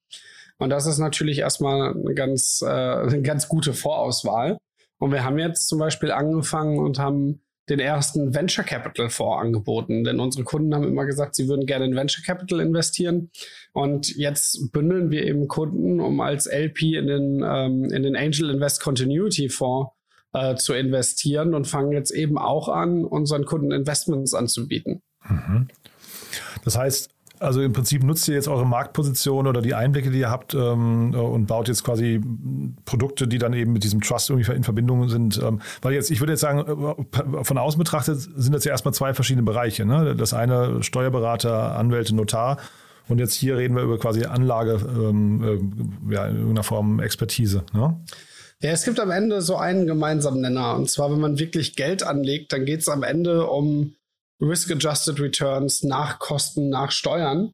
Und 0.59 0.71
das 0.71 0.87
ist 0.87 0.99
natürlich 0.99 1.39
erstmal 1.39 1.95
eine 1.95 2.15
ganz, 2.15 2.63
äh, 2.63 2.69
eine 2.69 3.23
ganz 3.23 3.49
gute 3.49 3.75
Vorauswahl. 3.75 4.59
Und 4.99 5.13
wir 5.13 5.25
haben 5.25 5.39
jetzt 5.39 5.69
zum 5.69 5.79
Beispiel 5.79 6.11
angefangen 6.11 6.79
und 6.79 6.99
haben 6.99 7.41
den 7.69 7.79
ersten 7.79 8.35
Venture 8.35 8.65
Capital 8.65 9.09
Fonds 9.09 9.43
angeboten, 9.43 10.05
denn 10.05 10.21
unsere 10.21 10.45
Kunden 10.45 10.75
haben 10.75 10.85
immer 10.85 11.07
gesagt, 11.07 11.35
sie 11.35 11.49
würden 11.49 11.65
gerne 11.65 11.87
in 11.87 11.97
Venture 11.97 12.23
Capital 12.25 12.61
investieren. 12.61 13.31
Und 13.73 14.15
jetzt 14.17 14.71
bündeln 14.73 15.11
wir 15.11 15.25
eben 15.25 15.49
Kunden, 15.49 16.01
um 16.01 16.21
als 16.21 16.47
LP 16.47 16.97
in 16.97 17.07
den, 17.07 17.43
ähm, 17.45 17.85
in 17.91 18.03
den 18.03 18.17
Angel 18.17 18.51
Invest 18.51 18.83
Continuity 18.83 19.49
Fonds 19.49 19.93
äh, 20.35 20.57
zu 20.57 20.75
investieren 20.75 21.55
und 21.55 21.67
fangen 21.67 21.93
jetzt 21.93 22.11
eben 22.11 22.37
auch 22.39 22.69
an, 22.69 23.05
unseren 23.05 23.45
Kunden 23.45 23.73
Investments 23.73 24.35
anzubieten. 24.35 25.01
Mhm. 25.29 25.69
Das 26.65 26.77
heißt, 26.77 27.11
also 27.41 27.61
im 27.61 27.73
Prinzip 27.73 28.03
nutzt 28.05 28.29
ihr 28.29 28.35
jetzt 28.35 28.49
eure 28.49 28.67
Marktposition 28.67 29.47
oder 29.47 29.61
die 29.61 29.75
Einblicke, 29.75 30.11
die 30.11 30.21
ihr 30.21 30.31
habt 30.31 30.55
ähm, 30.55 31.15
und 31.15 31.47
baut 31.47 31.69
jetzt 31.69 31.85
quasi 31.85 32.21
Produkte, 32.85 33.27
die 33.27 33.39
dann 33.39 33.53
eben 33.53 33.73
mit 33.73 33.85
diesem 33.85 34.01
Trust 34.01 34.31
irgendwie 34.31 34.53
in 34.53 34.65
Verbindung 34.65 35.09
sind. 35.09 35.41
Ähm, 35.43 35.61
weil 35.83 35.95
jetzt, 35.95 36.11
ich 36.11 36.21
würde 36.21 36.33
jetzt 36.33 36.41
sagen, 36.41 36.61
äh, 36.61 37.45
von 37.45 37.59
außen 37.59 37.79
betrachtet 37.79 38.21
sind 38.21 38.55
das 38.55 38.65
ja 38.65 38.71
erstmal 38.71 38.95
zwei 38.95 39.15
verschiedene 39.15 39.45
Bereiche. 39.45 39.85
Ne? 39.85 40.15
Das 40.17 40.33
eine 40.33 40.83
Steuerberater, 40.83 41.77
Anwälte, 41.77 42.15
Notar. 42.15 42.59
Und 43.09 43.19
jetzt 43.19 43.35
hier 43.35 43.59
reden 43.59 43.77
wir 43.77 43.83
über 43.83 43.99
quasi 43.99 44.25
Anlage, 44.25 44.81
ähm, 44.97 45.43
äh, 46.09 46.15
ja, 46.15 46.27
in 46.27 46.37
irgendeiner 46.37 46.63
Form 46.63 47.01
Expertise. 47.01 47.65
Ne? 47.73 48.01
Ja, 48.65 48.71
es 48.71 48.87
gibt 48.87 48.99
am 48.99 49.11
Ende 49.11 49.43
so 49.43 49.57
einen 49.57 49.87
gemeinsamen 49.87 50.41
Nenner. 50.41 50.75
Und 50.75 50.89
zwar, 50.89 51.13
wenn 51.13 51.21
man 51.21 51.39
wirklich 51.39 51.77
Geld 51.77 52.03
anlegt, 52.03 52.51
dann 52.51 52.65
geht 52.65 52.81
es 52.81 52.89
am 52.89 53.03
Ende 53.03 53.47
um 53.47 53.95
Risk-Adjusted 54.41 55.21
Returns 55.21 55.83
nach 55.83 56.19
Kosten, 56.19 56.71
nach 56.71 56.91
Steuern. 56.91 57.53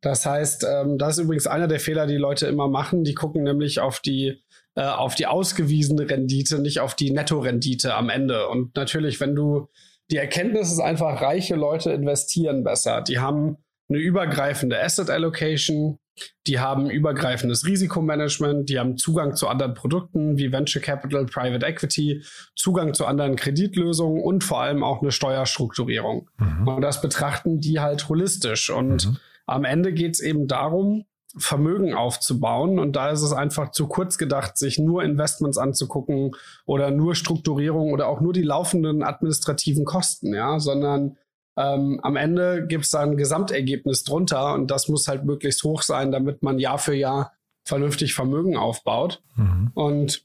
Das 0.00 0.24
heißt, 0.24 0.64
ähm, 0.66 0.96
das 0.96 1.18
ist 1.18 1.24
übrigens 1.24 1.46
einer 1.46 1.68
der 1.68 1.78
Fehler, 1.78 2.06
die 2.06 2.16
Leute 2.16 2.46
immer 2.46 2.68
machen. 2.68 3.04
Die 3.04 3.12
gucken 3.12 3.42
nämlich 3.42 3.80
auf 3.80 4.00
die, 4.00 4.42
äh, 4.76 4.80
auf 4.80 5.14
die 5.14 5.26
ausgewiesene 5.26 6.08
Rendite, 6.08 6.58
nicht 6.58 6.80
auf 6.80 6.94
die 6.94 7.10
Nettorendite 7.10 7.94
am 7.94 8.08
Ende. 8.08 8.48
Und 8.48 8.74
natürlich, 8.76 9.20
wenn 9.20 9.34
du 9.34 9.68
die 10.10 10.16
Erkenntnis 10.16 10.72
ist 10.72 10.80
einfach, 10.80 11.20
reiche 11.20 11.56
Leute 11.56 11.92
investieren 11.92 12.64
besser. 12.64 13.02
Die 13.02 13.18
haben 13.18 13.58
eine 13.90 13.98
übergreifende 13.98 14.82
Asset 14.82 15.10
Allocation, 15.10 15.98
die 16.46 16.60
haben 16.60 16.88
übergreifendes 16.88 17.66
Risikomanagement, 17.66 18.68
die 18.68 18.78
haben 18.78 18.96
Zugang 18.96 19.34
zu 19.34 19.48
anderen 19.48 19.74
Produkten 19.74 20.38
wie 20.38 20.52
Venture 20.52 20.82
Capital, 20.82 21.26
Private 21.26 21.66
Equity, 21.66 22.22
Zugang 22.54 22.94
zu 22.94 23.06
anderen 23.06 23.36
Kreditlösungen 23.36 24.22
und 24.22 24.44
vor 24.44 24.60
allem 24.60 24.82
auch 24.82 25.02
eine 25.02 25.12
Steuerstrukturierung. 25.12 26.30
Mhm. 26.38 26.68
Und 26.68 26.82
das 26.82 27.00
betrachten 27.00 27.60
die 27.60 27.80
halt 27.80 28.08
holistisch. 28.08 28.70
Und 28.70 29.06
mhm. 29.06 29.16
am 29.46 29.64
Ende 29.64 29.92
geht 29.92 30.14
es 30.14 30.20
eben 30.20 30.46
darum, 30.46 31.04
Vermögen 31.38 31.94
aufzubauen. 31.94 32.78
Und 32.78 32.96
da 32.96 33.10
ist 33.10 33.22
es 33.22 33.32
einfach 33.32 33.70
zu 33.70 33.88
kurz 33.88 34.16
gedacht, 34.16 34.56
sich 34.56 34.78
nur 34.78 35.02
Investments 35.02 35.58
anzugucken 35.58 36.30
oder 36.64 36.90
nur 36.90 37.14
Strukturierung 37.14 37.92
oder 37.92 38.08
auch 38.08 38.20
nur 38.20 38.32
die 38.32 38.42
laufenden 38.42 39.02
administrativen 39.02 39.84
Kosten, 39.84 40.34
ja, 40.34 40.58
sondern 40.58 41.16
ähm, 41.56 42.00
am 42.02 42.16
Ende 42.16 42.66
gibt 42.66 42.84
es 42.84 42.90
da 42.90 43.00
ein 43.00 43.16
Gesamtergebnis 43.16 44.04
drunter 44.04 44.54
und 44.54 44.70
das 44.70 44.88
muss 44.88 45.08
halt 45.08 45.24
möglichst 45.24 45.62
hoch 45.64 45.82
sein, 45.82 46.12
damit 46.12 46.42
man 46.42 46.58
Jahr 46.58 46.78
für 46.78 46.94
Jahr 46.94 47.32
vernünftig 47.64 48.14
Vermögen 48.14 48.56
aufbaut. 48.56 49.22
Mhm. 49.36 49.70
Und 49.74 50.24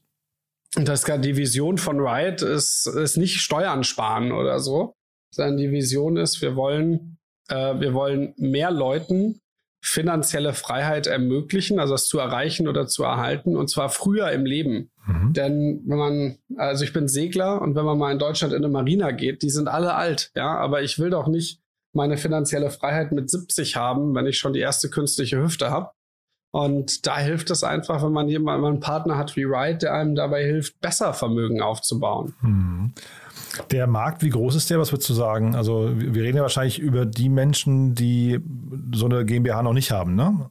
das 0.74 1.04
die 1.04 1.36
Vision 1.36 1.78
von 1.78 2.00
Riot 2.00 2.42
ist, 2.42 2.86
ist 2.86 3.16
nicht 3.16 3.40
Steuern 3.40 3.84
sparen 3.84 4.32
oder 4.32 4.58
so, 4.60 4.94
sondern 5.30 5.56
die 5.56 5.70
Vision 5.70 6.16
ist, 6.16 6.40
wir 6.40 6.56
wollen 6.56 7.18
äh, 7.52 7.80
wir 7.80 7.94
wollen 7.94 8.34
mehr 8.36 8.70
Leuten 8.70 9.40
finanzielle 9.84 10.54
Freiheit 10.54 11.08
ermöglichen, 11.08 11.80
also 11.80 11.94
das 11.94 12.06
zu 12.06 12.20
erreichen 12.20 12.68
oder 12.68 12.86
zu 12.86 13.02
erhalten, 13.02 13.56
und 13.56 13.68
zwar 13.68 13.88
früher 13.88 14.30
im 14.30 14.46
Leben. 14.46 14.90
Mhm. 15.06 15.32
Denn 15.32 15.82
wenn 15.86 15.98
man, 15.98 16.38
also 16.56 16.84
ich 16.84 16.92
bin 16.92 17.08
Segler 17.08 17.60
und 17.60 17.74
wenn 17.74 17.84
man 17.84 17.98
mal 17.98 18.12
in 18.12 18.20
Deutschland 18.20 18.54
in 18.54 18.64
eine 18.64 18.72
Marina 18.72 19.10
geht, 19.10 19.42
die 19.42 19.50
sind 19.50 19.66
alle 19.66 19.94
alt, 19.94 20.30
ja, 20.36 20.56
aber 20.56 20.82
ich 20.82 21.00
will 21.00 21.10
doch 21.10 21.26
nicht 21.26 21.60
meine 21.92 22.16
finanzielle 22.16 22.70
Freiheit 22.70 23.10
mit 23.10 23.28
70 23.28 23.76
haben, 23.76 24.14
wenn 24.14 24.26
ich 24.26 24.38
schon 24.38 24.52
die 24.52 24.60
erste 24.60 24.88
künstliche 24.88 25.42
Hüfte 25.42 25.70
habe. 25.70 25.90
Und 26.52 27.06
da 27.06 27.18
hilft 27.18 27.50
es 27.50 27.64
einfach, 27.64 28.04
wenn 28.04 28.12
man 28.12 28.28
jemanden, 28.28 28.64
einen 28.64 28.80
Partner 28.80 29.16
hat 29.16 29.36
wie 29.36 29.48
Wright, 29.48 29.82
der 29.82 29.94
einem 29.94 30.14
dabei 30.14 30.44
hilft, 30.44 30.80
besser 30.80 31.12
Vermögen 31.12 31.60
aufzubauen. 31.60 32.34
Mhm. 32.40 32.92
Der 33.70 33.86
Markt, 33.86 34.22
wie 34.22 34.30
groß 34.30 34.54
ist 34.56 34.70
der? 34.70 34.78
Was 34.78 34.92
würdest 34.92 35.08
du 35.10 35.14
sagen? 35.14 35.54
Also 35.54 35.90
wir 35.94 36.22
reden 36.22 36.36
ja 36.36 36.42
wahrscheinlich 36.42 36.78
über 36.78 37.06
die 37.06 37.28
Menschen, 37.28 37.94
die 37.94 38.40
so 38.94 39.06
eine 39.06 39.24
GmbH 39.24 39.62
noch 39.62 39.74
nicht 39.74 39.90
haben, 39.90 40.14
ne? 40.14 40.50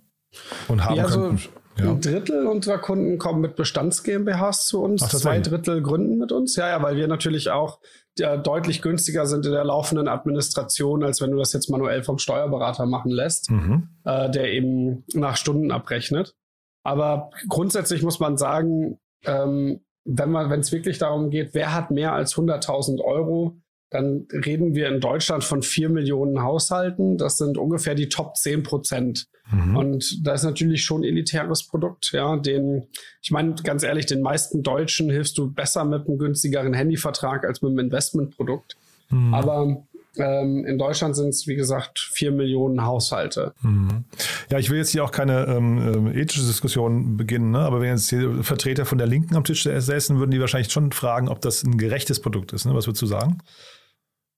Und 0.67 0.86
haben 0.86 0.96
ja, 0.96 1.05
könnten. 1.05 1.38
So 1.38 1.50
ja. 1.77 1.89
Ein 1.89 2.01
Drittel 2.01 2.48
unserer 2.48 2.77
Kunden 2.77 3.17
kommen 3.17 3.41
mit 3.41 3.55
Bestands-GmbHs 3.55 4.65
zu 4.65 4.81
uns, 4.81 5.03
Ach, 5.03 5.10
zwei 5.10 5.39
Drittel 5.39 5.81
gründen 5.81 6.17
mit 6.17 6.31
uns. 6.31 6.55
Ja, 6.55 6.67
ja, 6.67 6.84
weil 6.84 6.98
wir 6.98 7.08
natürlich 7.08 7.50
auch 7.50 7.79
ja, 8.17 8.36
deutlich 8.38 8.81
günstiger 8.81 9.25
sind 9.25 9.46
in 9.46 9.53
der 9.53 9.63
laufenden 9.63 10.08
Administration, 10.08 11.03
als 11.03 11.22
wenn 11.22 11.31
du 11.31 11.38
das 11.38 11.53
jetzt 11.53 11.70
manuell 11.70 12.03
vom 12.03 12.17
Steuerberater 12.17 12.86
machen 12.86 13.12
lässt, 13.12 13.50
mhm. 13.50 13.89
äh, 14.03 14.29
der 14.29 14.51
eben 14.51 15.05
nach 15.13 15.38
Stunden 15.38 15.72
abrechnet. 15.72 16.36
Aber 16.84 17.29
grundsätzlich 17.48 18.03
muss 18.03 18.20
man 18.20 18.38
sagen, 18.38 19.00
ähm, 19.25 19.81
wenn 20.05 20.31
man, 20.31 20.50
wenn 20.50 20.62
es 20.62 20.72
wirklich 20.72 20.98
darum 20.98 21.29
geht, 21.29 21.53
wer 21.53 21.74
hat 21.74 21.91
mehr 21.91 22.13
als 22.13 22.36
100.000 22.36 23.01
Euro, 23.01 23.58
dann 23.91 24.25
reden 24.31 24.74
wir 24.74 24.88
in 24.88 25.01
Deutschland 25.01 25.43
von 25.43 25.62
vier 25.62 25.89
Millionen 25.89 26.41
Haushalten. 26.41 27.17
Das 27.17 27.38
sind 27.38 27.58
ungefähr 27.58 27.93
die 27.93 28.08
Top 28.08 28.38
10 28.38 28.63
Prozent. 28.63 29.27
Mhm. 29.51 29.75
Und 29.75 30.25
da 30.25 30.34
ist 30.34 30.43
natürlich 30.43 30.84
schon 30.84 31.03
elitäres 31.03 31.67
Produkt, 31.67 32.12
ja, 32.13 32.38
den, 32.38 32.88
ich 33.22 33.31
meine, 33.31 33.53
ganz 33.63 33.84
ehrlich, 33.84 34.05
den 34.05 34.22
meisten 34.22 34.63
Deutschen 34.63 35.10
hilfst 35.10 35.38
du 35.38 35.51
besser 35.51 35.84
mit 35.84 36.08
einem 36.08 36.17
günstigeren 36.17 36.74
Handyvertrag 36.74 37.46
als 37.46 37.62
mit 37.62 37.72
einem 37.72 37.79
Investmentprodukt. 37.79 38.77
Mhm. 39.10 39.34
Aber 39.34 39.84
ähm, 40.18 40.65
in 40.65 40.77
Deutschland 40.77 41.15
sind 41.15 41.30
es, 41.30 41.48
wie 41.48 41.56
gesagt, 41.56 42.00
vier 42.00 42.32
Millionen 42.32 42.84
Haushalte. 42.84 43.53
Mhm. 43.62 44.06
Ja, 44.50 44.60
ich 44.60 44.70
will 44.70 44.77
jetzt 44.77 44.89
hier 44.89 45.03
auch 45.03 45.12
keine 45.12 45.46
ähm, 45.46 45.77
ähm 45.77 46.08
ethische 46.08 46.46
Diskussion 46.46 47.18
beginnen, 47.18 47.51
ne? 47.51 47.60
aber 47.60 47.82
wenn 47.82 47.89
jetzt 47.89 48.10
hier 48.10 48.44
Vertreter 48.44 48.86
von 48.86 48.98
der 48.98 49.08
Linken 49.08 49.36
am 49.36 49.44
Tisch 49.44 49.63
säßen, 49.63 50.20
würden 50.20 50.32
die 50.32 50.39
wahrscheinlich 50.39 50.72
schon 50.72 50.91
fragen, 50.91 51.30
ob 51.30 51.41
das 51.41 51.63
ein 51.63 51.77
gerechtes 51.77 52.20
Produkt 52.20 52.51
ist. 52.53 52.65
Ne? 52.65 52.74
Was 52.74 52.88
würdest 52.88 53.01
du 53.01 53.08
sagen? 53.08 53.38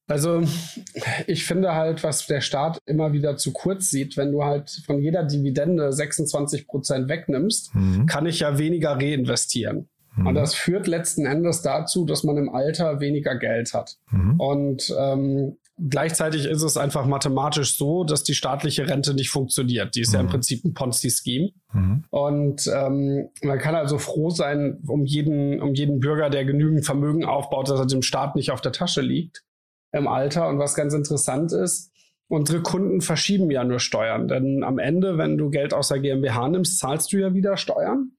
Also 0.08 0.44
ich 1.28 1.46
finde 1.46 1.74
halt, 1.74 2.04
was 2.04 2.28
der 2.28 2.42
Staat 2.42 2.78
immer 2.86 3.14
wieder 3.14 3.38
zu 3.38 3.54
kurz 3.54 3.90
sieht, 3.90 4.18
wenn 4.18 4.32
du 4.32 4.44
halt 4.44 4.70
von 4.86 5.02
jeder 5.02 5.24
Dividende 5.24 5.94
26 5.94 6.68
Prozent 6.68 7.08
wegnimmst, 7.08 7.74
mhm. 7.74 8.06
kann 8.06 8.26
ich 8.26 8.42
ja 8.42 8.58
weniger 8.58 8.92
reinvestieren. 8.92 9.90
Mhm. 10.16 10.28
Und 10.28 10.36
das 10.36 10.54
führt 10.54 10.88
letzten 10.88 11.26
Endes 11.26 11.62
dazu, 11.62 12.06
dass 12.06 12.24
man 12.24 12.38
im 12.38 12.54
Alter 12.54 13.00
weniger 13.00 13.36
Geld 13.38 13.74
hat. 13.74 13.98
Mhm. 14.12 14.40
Und 14.40 14.96
ähm, 14.98 15.58
gleichzeitig 15.78 16.46
ist 16.46 16.62
es 16.62 16.78
einfach 16.78 17.06
mathematisch 17.06 17.78
so, 17.78 18.04
dass 18.04 18.24
die 18.24 18.36
staatliche 18.36 18.88
Rente 18.88 19.14
nicht 19.14 19.30
funktioniert. 19.30 19.96
Die 19.96 20.02
ist 20.02 20.14
ja 20.14 20.20
im 20.20 20.28
mhm. 20.28 20.32
Prinzip 20.32 20.64
ein 20.66 20.74
Ponzi-Scheme. 20.74 21.52
Mhm. 21.74 22.04
Und 22.10 22.68
ähm, 22.74 23.30
man 23.42 23.60
kann 23.60 23.76
also 23.76 23.98
froh 23.98 24.30
sein 24.30 24.80
um 24.88 25.06
jeden, 25.06 25.62
um 25.62 25.74
jeden 25.74 26.00
Bürger, 26.00 26.30
der 26.30 26.46
genügend 26.46 26.86
Vermögen 26.86 27.26
aufbaut, 27.26 27.70
dass 27.70 27.80
er 27.80 27.88
dem 27.88 28.02
Staat 28.02 28.36
nicht 28.36 28.52
auf 28.52 28.62
der 28.62 28.72
Tasche 28.72 29.02
liegt 29.02 29.44
im 29.92 30.08
Alter. 30.08 30.48
Und 30.48 30.60
was 30.60 30.76
ganz 30.76 30.94
interessant 30.94 31.52
ist, 31.52 31.92
unsere 32.28 32.62
Kunden 32.62 33.02
verschieben 33.02 33.50
ja 33.52 33.64
nur 33.64 33.80
Steuern. 33.80 34.28
Denn 34.28 34.64
am 34.64 34.80
Ende, 34.80 35.18
wenn 35.18 35.38
du 35.38 35.50
Geld 35.50 35.74
aus 35.74 35.90
der 35.90 36.00
GmbH 36.00 36.50
nimmst, 36.50 36.80
zahlst 36.80 37.12
du 37.14 37.18
ja 37.18 37.34
wieder 37.34 37.58
Steuern 37.58 38.12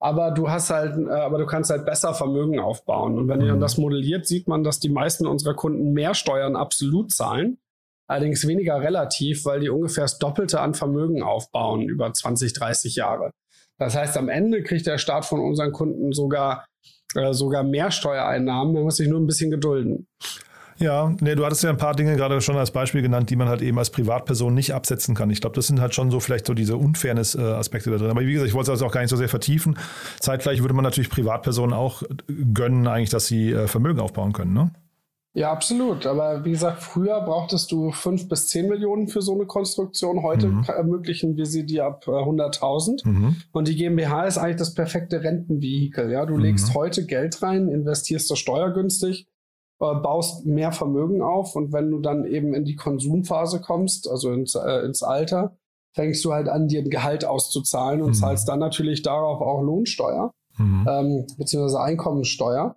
aber 0.00 0.30
du 0.30 0.48
hast 0.48 0.70
halt, 0.70 0.96
äh, 0.96 1.10
aber 1.10 1.38
du 1.38 1.46
kannst 1.46 1.70
halt 1.70 1.84
besser 1.84 2.14
Vermögen 2.14 2.60
aufbauen. 2.60 3.18
Und 3.18 3.28
wenn 3.28 3.38
mhm. 3.38 3.44
ihr 3.44 3.50
dann 3.50 3.60
das 3.60 3.78
modelliert, 3.78 4.26
sieht 4.26 4.48
man, 4.48 4.62
dass 4.62 4.80
die 4.80 4.88
meisten 4.88 5.26
unserer 5.26 5.54
Kunden 5.54 5.92
mehr 5.92 6.14
Steuern 6.14 6.56
absolut 6.56 7.12
zahlen, 7.12 7.58
allerdings 8.06 8.46
weniger 8.46 8.80
relativ, 8.80 9.44
weil 9.44 9.60
die 9.60 9.70
ungefähr 9.70 10.04
das 10.04 10.18
Doppelte 10.18 10.60
an 10.60 10.74
Vermögen 10.74 11.22
aufbauen 11.22 11.88
über 11.88 12.12
20, 12.12 12.52
30 12.52 12.94
Jahre. 12.96 13.32
Das 13.78 13.96
heißt, 13.96 14.16
am 14.16 14.28
Ende 14.28 14.62
kriegt 14.62 14.86
der 14.86 14.98
Staat 14.98 15.24
von 15.24 15.40
unseren 15.40 15.72
Kunden 15.72 16.12
sogar, 16.12 16.66
äh, 17.14 17.32
sogar 17.32 17.62
mehr 17.62 17.90
Steuereinnahmen. 17.90 18.74
Man 18.74 18.82
muss 18.84 18.96
sich 18.96 19.08
nur 19.08 19.20
ein 19.20 19.26
bisschen 19.26 19.50
gedulden. 19.50 20.06
Ja, 20.78 21.12
nee, 21.20 21.34
du 21.34 21.44
hattest 21.44 21.64
ja 21.64 21.70
ein 21.70 21.76
paar 21.76 21.94
Dinge 21.94 22.16
gerade 22.16 22.40
schon 22.40 22.56
als 22.56 22.70
Beispiel 22.70 23.02
genannt, 23.02 23.30
die 23.30 23.36
man 23.36 23.48
halt 23.48 23.62
eben 23.62 23.78
als 23.78 23.90
Privatperson 23.90 24.54
nicht 24.54 24.74
absetzen 24.74 25.14
kann. 25.14 25.28
Ich 25.30 25.40
glaube, 25.40 25.56
das 25.56 25.66
sind 25.66 25.80
halt 25.80 25.94
schon 25.94 26.10
so 26.10 26.20
vielleicht 26.20 26.46
so 26.46 26.54
diese 26.54 26.76
Unfairness-Aspekte 26.76 27.90
da 27.90 27.96
drin. 27.96 28.10
Aber 28.10 28.20
wie 28.20 28.32
gesagt, 28.32 28.48
ich 28.48 28.54
wollte 28.54 28.70
es 28.70 28.76
also 28.76 28.86
auch 28.86 28.92
gar 28.92 29.00
nicht 29.00 29.10
so 29.10 29.16
sehr 29.16 29.28
vertiefen. 29.28 29.76
Zeitgleich 30.20 30.60
würde 30.60 30.74
man 30.74 30.84
natürlich 30.84 31.10
Privatpersonen 31.10 31.74
auch 31.74 32.02
gönnen, 32.54 32.86
eigentlich, 32.86 33.10
dass 33.10 33.26
sie 33.26 33.52
äh, 33.52 33.66
Vermögen 33.66 33.98
aufbauen 34.00 34.32
können, 34.32 34.52
ne? 34.52 34.70
Ja, 35.34 35.52
absolut. 35.52 36.06
Aber 36.06 36.44
wie 36.44 36.50
gesagt, 36.50 36.82
früher 36.82 37.20
brauchtest 37.20 37.70
du 37.70 37.92
fünf 37.92 38.28
bis 38.28 38.48
zehn 38.48 38.68
Millionen 38.68 39.08
für 39.08 39.22
so 39.22 39.34
eine 39.34 39.46
Konstruktion. 39.46 40.22
Heute 40.22 40.48
mhm. 40.48 40.64
ermöglichen 40.66 41.36
wir 41.36 41.46
sie 41.46 41.64
dir 41.64 41.84
ab 41.84 42.04
100.000. 42.06 43.04
Äh, 43.04 43.08
mhm. 43.08 43.36
Und 43.52 43.68
die 43.68 43.76
GmbH 43.76 44.24
ist 44.24 44.38
eigentlich 44.38 44.56
das 44.56 44.74
perfekte 44.74 45.22
Rentenvehikel. 45.22 46.10
Ja, 46.10 46.24
du 46.24 46.34
mhm. 46.34 46.42
legst 46.42 46.74
heute 46.74 47.04
Geld 47.06 47.40
rein, 47.42 47.68
investierst 47.68 48.30
das 48.30 48.38
steuergünstig 48.38 49.28
äh, 49.80 49.94
baust 49.94 50.46
mehr 50.46 50.72
Vermögen 50.72 51.22
auf 51.22 51.54
und 51.54 51.72
wenn 51.72 51.90
du 51.90 52.00
dann 52.00 52.24
eben 52.24 52.54
in 52.54 52.64
die 52.64 52.76
Konsumphase 52.76 53.60
kommst, 53.60 54.08
also 54.08 54.32
ins, 54.32 54.54
äh, 54.54 54.84
ins 54.84 55.02
Alter, 55.02 55.56
fängst 55.94 56.24
du 56.24 56.32
halt 56.32 56.48
an, 56.48 56.68
dir 56.68 56.80
ein 56.80 56.90
Gehalt 56.90 57.24
auszuzahlen 57.24 58.02
und 58.02 58.10
mhm. 58.10 58.14
zahlst 58.14 58.48
dann 58.48 58.58
natürlich 58.58 59.02
darauf 59.02 59.40
auch 59.40 59.62
Lohnsteuer, 59.62 60.32
mhm. 60.56 60.86
ähm, 60.88 61.26
beziehungsweise 61.36 61.80
Einkommensteuer. 61.80 62.76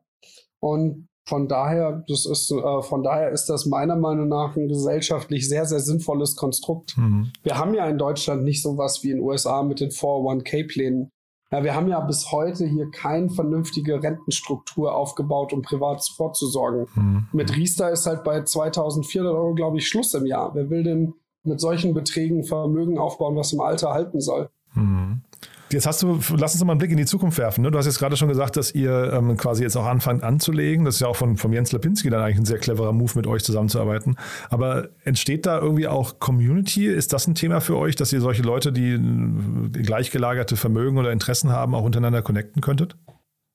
Und 0.60 1.08
von 1.26 1.48
daher, 1.48 2.04
das 2.08 2.26
ist, 2.26 2.52
äh, 2.52 2.82
von 2.82 3.04
daher 3.04 3.30
ist 3.30 3.46
das 3.46 3.66
meiner 3.66 3.96
Meinung 3.96 4.28
nach 4.28 4.56
ein 4.56 4.68
gesellschaftlich 4.68 5.48
sehr, 5.48 5.66
sehr 5.66 5.80
sinnvolles 5.80 6.36
Konstrukt. 6.36 6.98
Mhm. 6.98 7.32
Wir 7.44 7.58
haben 7.58 7.74
ja 7.74 7.86
in 7.88 7.98
Deutschland 7.98 8.44
nicht 8.44 8.62
sowas 8.62 9.04
wie 9.04 9.12
in 9.12 9.18
den 9.18 9.26
USA 9.26 9.64
mit 9.64 9.80
den 9.80 9.92
401k-Plänen, 9.92 11.10
ja, 11.52 11.64
wir 11.64 11.76
haben 11.76 11.90
ja 11.90 12.00
bis 12.00 12.32
heute 12.32 12.66
hier 12.66 12.90
keine 12.90 13.30
vernünftige 13.30 14.02
Rentenstruktur 14.02 14.96
aufgebaut, 14.96 15.52
um 15.52 15.62
privat 15.62 16.04
vorzusorgen. 16.16 16.88
Mhm. 16.96 17.28
Mit 17.34 17.56
Riester 17.56 17.92
ist 17.92 18.06
halt 18.06 18.24
bei 18.24 18.44
2400 18.44 19.34
Euro, 19.34 19.54
glaube 19.54 19.78
ich, 19.78 19.88
Schluss 19.88 20.14
im 20.14 20.26
Jahr. 20.26 20.56
Wer 20.56 20.70
will 20.70 20.84
denn 20.84 21.14
mit 21.44 21.60
solchen 21.60 21.94
Beträgen 21.94 22.44
Vermögen 22.44 22.98
aufbauen, 22.98 23.36
was 23.36 23.52
im 23.52 23.60
Alter 23.60 23.92
halten 23.92 24.22
soll? 24.22 24.50
Mhm. 24.76 25.22
Jetzt 25.74 25.86
hast 25.86 26.02
du, 26.02 26.20
lass 26.38 26.54
uns 26.54 26.64
mal 26.64 26.74
einen 26.74 26.80
Blick 26.80 26.92
in 26.92 26.98
die 26.98 27.06
Zukunft 27.06 27.38
werfen. 27.38 27.62
Ne? 27.62 27.72
Du 27.72 27.78
hast 27.78 27.86
jetzt 27.86 28.00
gerade 28.00 28.18
schon 28.18 28.28
gesagt, 28.28 28.58
dass 28.58 28.74
ihr 28.74 29.14
ähm, 29.14 29.38
quasi 29.38 29.64
jetzt 29.64 29.76
auch 29.76 29.86
anfangt 29.86 30.24
anzulegen. 30.24 30.86
Das 30.86 30.96
ist 30.96 31.02
ja 31.02 31.08
auch 31.08 31.16
von, 31.16 31.38
von 31.38 31.54
Jens 31.54 31.72
Lapinski 31.72 32.10
dann 32.10 32.22
eigentlich 32.22 32.38
ein 32.38 32.46
sehr 32.46 32.60
cleverer 32.60 32.94
Move, 32.94 33.12
mit 33.16 33.28
euch 33.28 33.44
zusammenzuarbeiten. 33.44 34.16
Aber 34.50 34.90
entsteht 35.04 35.46
da 35.46 35.60
irgendwie 35.60 35.88
auch 35.88 36.20
Community? 36.20 36.88
Ist 36.88 37.14
das 37.14 37.28
ein 37.28 37.36
Thema 37.36 37.62
für 37.62 37.78
euch, 37.78 37.96
dass 37.96 38.14
ihr 38.14 38.22
solche 38.22 38.42
Leute, 38.42 38.72
die, 38.72 38.98
die 39.00 39.82
gleichgelagerte 39.82 40.56
Vermögen 40.56 40.98
oder 40.98 41.12
Interessen 41.12 41.52
haben, 41.52 41.76
auch 41.76 41.84
untereinander 41.84 42.22
connecten 42.22 42.62
könntet? 42.62 42.96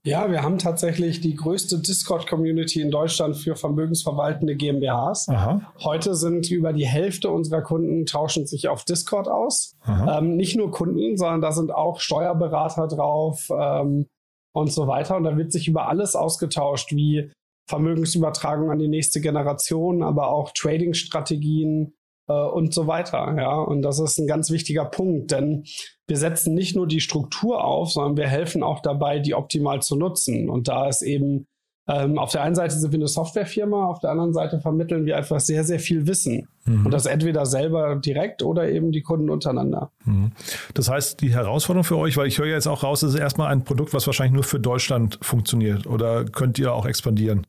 Ja, 0.07 0.31
wir 0.31 0.45
haben 0.45 0.59
tatsächlich 0.59 1.21
die 1.21 1.35
größte 1.35 1.81
Discord-Community 1.81 2.81
in 2.81 2.93
Deutschland 2.93 3.37
für 3.37 3.57
vermögensverwaltende 3.57 4.55
GmbHs. 4.55 5.29
Aha. 5.29 5.73
Heute 5.83 6.15
sind 6.15 6.49
über 6.49 6.73
die 6.73 6.87
Hälfte 6.87 7.29
unserer 7.29 7.61
Kunden 7.61 8.07
tauschen 8.07 8.47
sich 8.47 8.69
auf 8.69 8.85
Discord 8.85 9.27
aus. 9.27 9.75
Ähm, 10.09 10.37
nicht 10.37 10.57
nur 10.57 10.71
Kunden, 10.71 11.17
sondern 11.17 11.41
da 11.41 11.51
sind 11.51 11.75
auch 11.75 11.99
Steuerberater 11.99 12.87
drauf 12.87 13.49
ähm, 13.51 14.07
und 14.55 14.73
so 14.73 14.87
weiter. 14.87 15.17
Und 15.17 15.25
da 15.25 15.37
wird 15.37 15.51
sich 15.51 15.67
über 15.67 15.89
alles 15.89 16.15
ausgetauscht, 16.15 16.93
wie 16.93 17.33
Vermögensübertragung 17.69 18.71
an 18.71 18.79
die 18.79 18.87
nächste 18.87 19.21
Generation, 19.21 20.05
aber 20.05 20.29
auch 20.29 20.53
Trading-Strategien, 20.55 21.95
äh, 22.28 22.33
und 22.33 22.75
so 22.75 22.87
weiter. 22.87 23.35
Ja, 23.37 23.54
und 23.61 23.83
das 23.83 23.99
ist 23.99 24.18
ein 24.18 24.26
ganz 24.26 24.50
wichtiger 24.50 24.85
Punkt, 24.85 25.30
denn 25.30 25.64
wir 26.06 26.16
setzen 26.16 26.54
nicht 26.54 26.76
nur 26.76 26.87
die 26.87 27.00
Struktur 27.00 27.64
auf, 27.64 27.90
sondern 27.90 28.16
wir 28.16 28.28
helfen 28.28 28.62
auch 28.62 28.80
dabei, 28.80 29.18
die 29.18 29.35
optimal 29.35 29.83
zu 29.83 29.97
nutzen. 29.97 30.49
Und 30.49 30.68
da 30.68 30.88
ist 30.88 31.02
eben 31.02 31.47
ähm, 31.88 32.18
auf 32.18 32.33
der 32.33 32.42
einen 32.42 32.56
Seite 32.56 32.75
sind 32.75 32.90
wir 32.90 32.99
eine 32.99 33.06
Softwarefirma, 33.06 33.87
auf 33.87 34.00
der 34.00 34.11
anderen 34.11 34.33
Seite 34.33 34.59
vermitteln 34.59 35.06
wir 35.06 35.16
einfach 35.16 35.38
sehr, 35.38 35.62
sehr 35.62 35.78
viel 35.78 36.06
Wissen. 36.09 36.49
Mhm. 36.64 36.87
Und 36.87 36.90
das 36.90 37.06
entweder 37.06 37.47
selber 37.47 37.95
direkt 37.97 38.42
oder 38.42 38.68
eben 38.68 38.90
die 38.90 39.02
Kunden 39.02 39.30
untereinander. 39.30 39.92
Mhm. 40.04 40.33
Das 40.75 40.90
heißt, 40.90 41.21
die 41.21 41.33
Herausforderung 41.33 41.85
für 41.85 41.97
euch, 41.97 42.16
weil 42.16 42.26
ich 42.26 42.38
höre 42.38 42.47
jetzt 42.47 42.66
auch 42.66 42.83
raus, 42.83 43.00
das 43.00 43.14
ist 43.14 43.21
erstmal 43.21 43.52
ein 43.52 43.62
Produkt, 43.62 43.95
was 43.95 44.06
wahrscheinlich 44.06 44.35
nur 44.35 44.42
für 44.42 44.59
Deutschland 44.59 45.18
funktioniert. 45.23 45.87
Oder 45.87 46.25
könnt 46.25 46.59
ihr 46.59 46.73
auch 46.73 46.87
expandieren? 46.87 47.47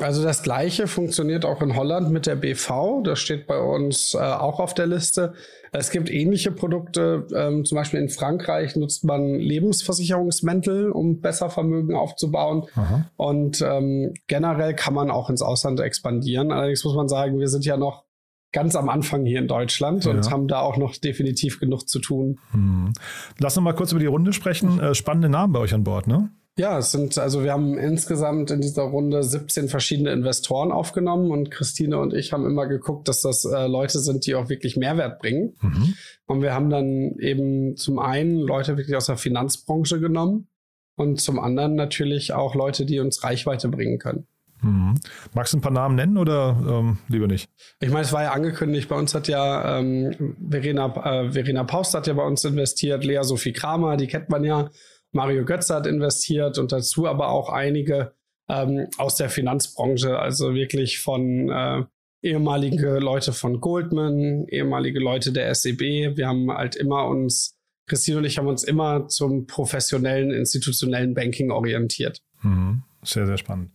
Also 0.00 0.22
das 0.22 0.42
gleiche 0.42 0.88
funktioniert 0.88 1.44
auch 1.44 1.62
in 1.62 1.76
Holland 1.76 2.10
mit 2.10 2.26
der 2.26 2.36
BV. 2.36 3.02
Das 3.04 3.18
steht 3.18 3.46
bei 3.46 3.58
uns 3.58 4.14
äh, 4.14 4.18
auch 4.18 4.60
auf 4.60 4.74
der 4.74 4.86
Liste. 4.86 5.32
Es 5.72 5.90
gibt 5.90 6.10
ähnliche 6.10 6.50
Produkte. 6.50 7.26
Ähm, 7.34 7.64
zum 7.64 7.76
Beispiel 7.76 8.00
in 8.00 8.08
Frankreich 8.08 8.76
nutzt 8.76 9.04
man 9.04 9.34
Lebensversicherungsmäntel, 9.34 10.90
um 10.90 11.20
besser 11.20 11.50
Vermögen 11.50 11.94
aufzubauen. 11.94 12.64
Aha. 12.74 13.10
Und 13.16 13.62
ähm, 13.62 14.14
generell 14.26 14.74
kann 14.74 14.94
man 14.94 15.10
auch 15.10 15.30
ins 15.30 15.42
Ausland 15.42 15.80
expandieren. 15.80 16.50
Allerdings 16.50 16.84
muss 16.84 16.94
man 16.94 17.08
sagen, 17.08 17.38
wir 17.38 17.48
sind 17.48 17.64
ja 17.64 17.76
noch 17.76 18.04
ganz 18.52 18.74
am 18.74 18.88
Anfang 18.88 19.24
hier 19.24 19.38
in 19.38 19.48
Deutschland 19.48 20.04
ja. 20.04 20.12
und 20.12 20.30
haben 20.30 20.48
da 20.48 20.60
auch 20.60 20.76
noch 20.76 20.96
definitiv 20.96 21.60
genug 21.60 21.88
zu 21.88 22.00
tun. 22.00 22.38
Hm. 22.52 22.92
Lass 23.38 23.56
uns 23.56 23.64
mal 23.64 23.74
kurz 23.74 23.92
über 23.92 24.00
die 24.00 24.06
Runde 24.06 24.32
sprechen. 24.32 24.80
Äh, 24.80 24.94
spannende 24.94 25.28
Namen 25.28 25.52
bei 25.52 25.60
euch 25.60 25.74
an 25.74 25.84
Bord, 25.84 26.06
ne? 26.06 26.30
Ja, 26.58 26.78
es 26.78 26.90
sind, 26.90 27.18
also 27.18 27.44
wir 27.44 27.52
haben 27.52 27.76
insgesamt 27.76 28.50
in 28.50 28.62
dieser 28.62 28.84
Runde 28.84 29.22
17 29.22 29.68
verschiedene 29.68 30.10
Investoren 30.10 30.72
aufgenommen 30.72 31.30
und 31.30 31.50
Christine 31.50 31.98
und 31.98 32.14
ich 32.14 32.32
haben 32.32 32.46
immer 32.46 32.66
geguckt, 32.66 33.08
dass 33.08 33.20
das 33.20 33.44
äh, 33.44 33.66
Leute 33.66 33.98
sind, 33.98 34.24
die 34.26 34.34
auch 34.34 34.48
wirklich 34.48 34.76
Mehrwert 34.76 35.18
bringen. 35.18 35.54
Mhm. 35.60 35.94
Und 36.26 36.40
wir 36.40 36.54
haben 36.54 36.70
dann 36.70 37.16
eben 37.18 37.76
zum 37.76 37.98
einen 37.98 38.38
Leute 38.38 38.78
wirklich 38.78 38.96
aus 38.96 39.06
der 39.06 39.18
Finanzbranche 39.18 40.00
genommen 40.00 40.48
und 40.96 41.20
zum 41.20 41.38
anderen 41.38 41.74
natürlich 41.74 42.32
auch 42.32 42.54
Leute, 42.54 42.86
die 42.86 43.00
uns 43.00 43.22
Reichweite 43.22 43.68
bringen 43.68 43.98
können. 43.98 44.26
Mhm. 44.62 44.94
Magst 45.34 45.52
du 45.52 45.58
ein 45.58 45.60
paar 45.60 45.72
Namen 45.72 45.96
nennen 45.96 46.16
oder 46.16 46.56
ähm, 46.66 46.98
lieber 47.08 47.26
nicht? 47.26 47.50
Ich 47.80 47.90
meine, 47.90 48.04
es 48.04 48.12
war 48.14 48.22
ja 48.22 48.32
angekündigt, 48.32 48.88
bei 48.88 48.96
uns 48.96 49.14
hat 49.14 49.28
ja 49.28 49.78
ähm, 49.78 50.34
Verena, 50.48 50.86
äh, 50.86 51.32
Verena 51.32 51.64
Paust 51.64 51.92
hat 51.92 52.06
ja 52.06 52.14
bei 52.14 52.24
uns 52.24 52.42
investiert, 52.44 53.04
Lea 53.04 53.20
Sophie 53.22 53.52
Kramer, 53.52 53.98
die 53.98 54.06
kennt 54.06 54.30
man 54.30 54.42
ja. 54.42 54.70
Mario 55.16 55.44
Götze 55.44 55.74
hat 55.74 55.86
investiert 55.86 56.58
und 56.58 56.70
dazu 56.70 57.06
aber 57.06 57.30
auch 57.30 57.48
einige 57.48 58.12
ähm, 58.48 58.86
aus 58.98 59.16
der 59.16 59.28
Finanzbranche, 59.28 60.18
also 60.18 60.54
wirklich 60.54 61.00
von 61.00 61.50
äh, 61.50 61.82
ehemalige 62.22 62.98
Leute 62.98 63.32
von 63.32 63.60
Goldman, 63.60 64.46
ehemalige 64.48 65.00
Leute 65.00 65.32
der 65.32 65.52
SEB. 65.54 66.16
Wir 66.16 66.28
haben 66.28 66.50
halt 66.52 66.76
immer 66.76 67.06
uns, 67.06 67.56
Christine 67.88 68.18
und 68.18 68.24
ich 68.24 68.38
haben 68.38 68.46
uns 68.46 68.62
immer 68.62 69.08
zum 69.08 69.46
professionellen, 69.46 70.30
institutionellen 70.30 71.14
Banking 71.14 71.50
orientiert. 71.50 72.22
Mhm. 72.42 72.82
Sehr, 73.02 73.26
sehr 73.26 73.38
spannend. 73.38 73.70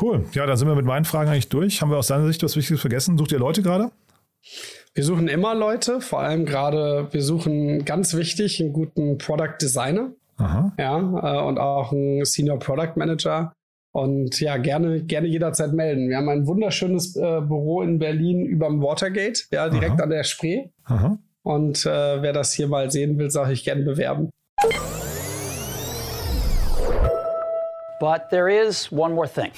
Cool. 0.00 0.26
Ja, 0.32 0.46
dann 0.46 0.56
sind 0.56 0.68
wir 0.68 0.74
mit 0.74 0.84
meinen 0.84 1.04
Fragen 1.04 1.30
eigentlich 1.30 1.48
durch. 1.48 1.80
Haben 1.80 1.90
wir 1.90 1.96
aus 1.96 2.08
deiner 2.08 2.26
Sicht 2.26 2.42
was 2.42 2.56
Wichtiges 2.56 2.80
vergessen? 2.80 3.16
Sucht 3.16 3.32
ihr 3.32 3.38
Leute 3.38 3.62
gerade? 3.62 3.90
Wir 4.94 5.04
suchen 5.04 5.28
immer 5.28 5.54
Leute, 5.54 6.00
vor 6.00 6.20
allem 6.20 6.46
gerade, 6.46 7.08
wir 7.10 7.22
suchen 7.22 7.84
ganz 7.84 8.14
wichtig 8.14 8.60
einen 8.60 8.72
guten 8.72 9.18
Product 9.18 9.56
Designer. 9.60 10.12
Aha. 10.38 10.72
Ja, 10.78 10.98
äh, 10.98 11.46
und 11.46 11.58
auch 11.58 11.92
ein 11.92 12.24
Senior 12.24 12.58
Product 12.58 12.92
Manager. 12.96 13.52
Und 13.92 14.40
ja, 14.40 14.58
gerne, 14.58 15.02
gerne 15.02 15.26
jederzeit 15.26 15.72
melden. 15.72 16.10
Wir 16.10 16.18
haben 16.18 16.28
ein 16.28 16.46
wunderschönes 16.46 17.16
äh, 17.16 17.40
Büro 17.40 17.80
in 17.80 17.98
Berlin 17.98 18.44
überm 18.44 18.82
Watergate, 18.82 19.44
ja, 19.50 19.70
direkt 19.70 19.94
Aha. 19.94 20.02
an 20.02 20.10
der 20.10 20.24
Spree. 20.24 20.68
Aha. 20.84 21.18
Und 21.42 21.86
äh, 21.86 22.22
wer 22.22 22.32
das 22.32 22.52
hier 22.52 22.68
mal 22.68 22.90
sehen 22.90 23.16
will, 23.18 23.30
sage 23.30 23.52
ich 23.52 23.64
gerne 23.64 23.84
bewerben. 23.84 24.28
But 27.98 28.28
there 28.30 28.50
is 28.50 28.92
one 28.92 29.14
more 29.14 29.28
thing. 29.28 29.52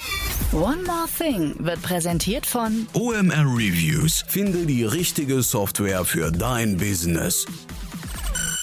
One 0.51 0.81
More 0.81 1.05
Thing 1.05 1.53
wird 1.59 1.79
präsentiert 1.83 2.43
von 2.43 2.87
OMR 2.93 3.45
Reviews. 3.55 4.23
Finde 4.27 4.65
die 4.65 4.83
richtige 4.83 5.43
Software 5.43 6.03
für 6.05 6.31
dein 6.31 6.75
Business. 6.75 7.45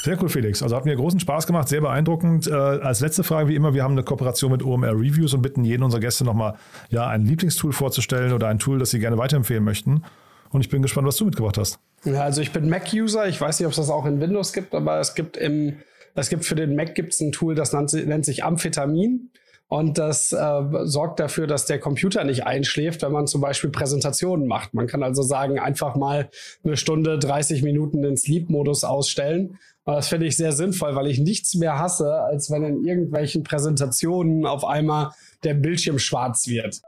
Sehr 0.06 0.22
cool, 0.22 0.28
Felix. 0.28 0.62
Also 0.62 0.76
hat 0.76 0.84
mir 0.84 0.94
großen 0.94 1.18
Spaß 1.18 1.48
gemacht, 1.48 1.66
sehr 1.66 1.80
beeindruckend. 1.80 2.46
Äh, 2.46 2.52
als 2.52 3.00
letzte 3.00 3.24
Frage, 3.24 3.48
wie 3.48 3.56
immer, 3.56 3.74
wir 3.74 3.82
haben 3.82 3.90
eine 3.90 4.04
Kooperation 4.04 4.52
mit 4.52 4.62
OMR 4.62 4.92
Reviews 4.92 5.34
und 5.34 5.42
bitten 5.42 5.64
jeden 5.64 5.82
unserer 5.82 6.00
Gäste 6.00 6.22
nochmal 6.22 6.54
ja, 6.90 7.08
ein 7.08 7.26
Lieblingstool 7.26 7.72
vorzustellen 7.72 8.32
oder 8.32 8.46
ein 8.46 8.60
Tool, 8.60 8.78
das 8.78 8.90
sie 8.90 9.00
gerne 9.00 9.18
weiterempfehlen 9.18 9.64
möchten. 9.64 10.04
Und 10.50 10.60
ich 10.60 10.68
bin 10.68 10.80
gespannt, 10.80 11.08
was 11.08 11.16
du 11.16 11.24
mitgebracht 11.24 11.58
hast. 11.58 11.80
Ja, 12.04 12.22
also 12.22 12.40
ich 12.40 12.52
bin 12.52 12.68
Mac-User. 12.68 13.26
Ich 13.26 13.40
weiß 13.40 13.58
nicht, 13.58 13.66
ob 13.66 13.72
es 13.72 13.78
das 13.78 13.90
auch 13.90 14.06
in 14.06 14.20
Windows 14.20 14.52
gibt, 14.52 14.76
aber 14.76 15.00
es 15.00 15.16
gibt 15.16 15.36
im, 15.36 15.78
es 16.14 16.28
gibt 16.28 16.44
für 16.44 16.54
den 16.54 16.76
Mac 16.76 16.94
gibt's 16.94 17.18
ein 17.18 17.32
Tool, 17.32 17.56
das 17.56 17.72
nennt, 17.72 17.92
nennt 17.92 18.24
sich 18.24 18.44
Amphetamin. 18.44 19.30
Und 19.68 19.98
das 19.98 20.32
äh, 20.32 20.62
sorgt 20.84 21.18
dafür, 21.18 21.46
dass 21.46 21.66
der 21.66 21.80
Computer 21.80 22.22
nicht 22.22 22.46
einschläft, 22.46 23.02
wenn 23.02 23.12
man 23.12 23.26
zum 23.26 23.40
Beispiel 23.40 23.70
Präsentationen 23.70 24.46
macht. 24.46 24.74
Man 24.74 24.86
kann 24.86 25.02
also 25.02 25.22
sagen, 25.22 25.58
einfach 25.58 25.96
mal 25.96 26.30
eine 26.62 26.76
Stunde, 26.76 27.18
30 27.18 27.62
Minuten 27.62 28.02
den 28.02 28.16
Sleep-Modus 28.16 28.84
ausstellen. 28.84 29.58
Und 29.84 29.94
das 29.94 30.08
finde 30.08 30.26
ich 30.26 30.36
sehr 30.36 30.52
sinnvoll, 30.52 30.94
weil 30.94 31.08
ich 31.08 31.18
nichts 31.18 31.54
mehr 31.54 31.78
hasse, 31.78 32.12
als 32.12 32.50
wenn 32.50 32.62
in 32.62 32.84
irgendwelchen 32.84 33.42
Präsentationen 33.42 34.46
auf 34.46 34.64
einmal 34.64 35.10
der 35.42 35.54
Bildschirm 35.54 35.98
schwarz 35.98 36.46
wird. 36.46 36.80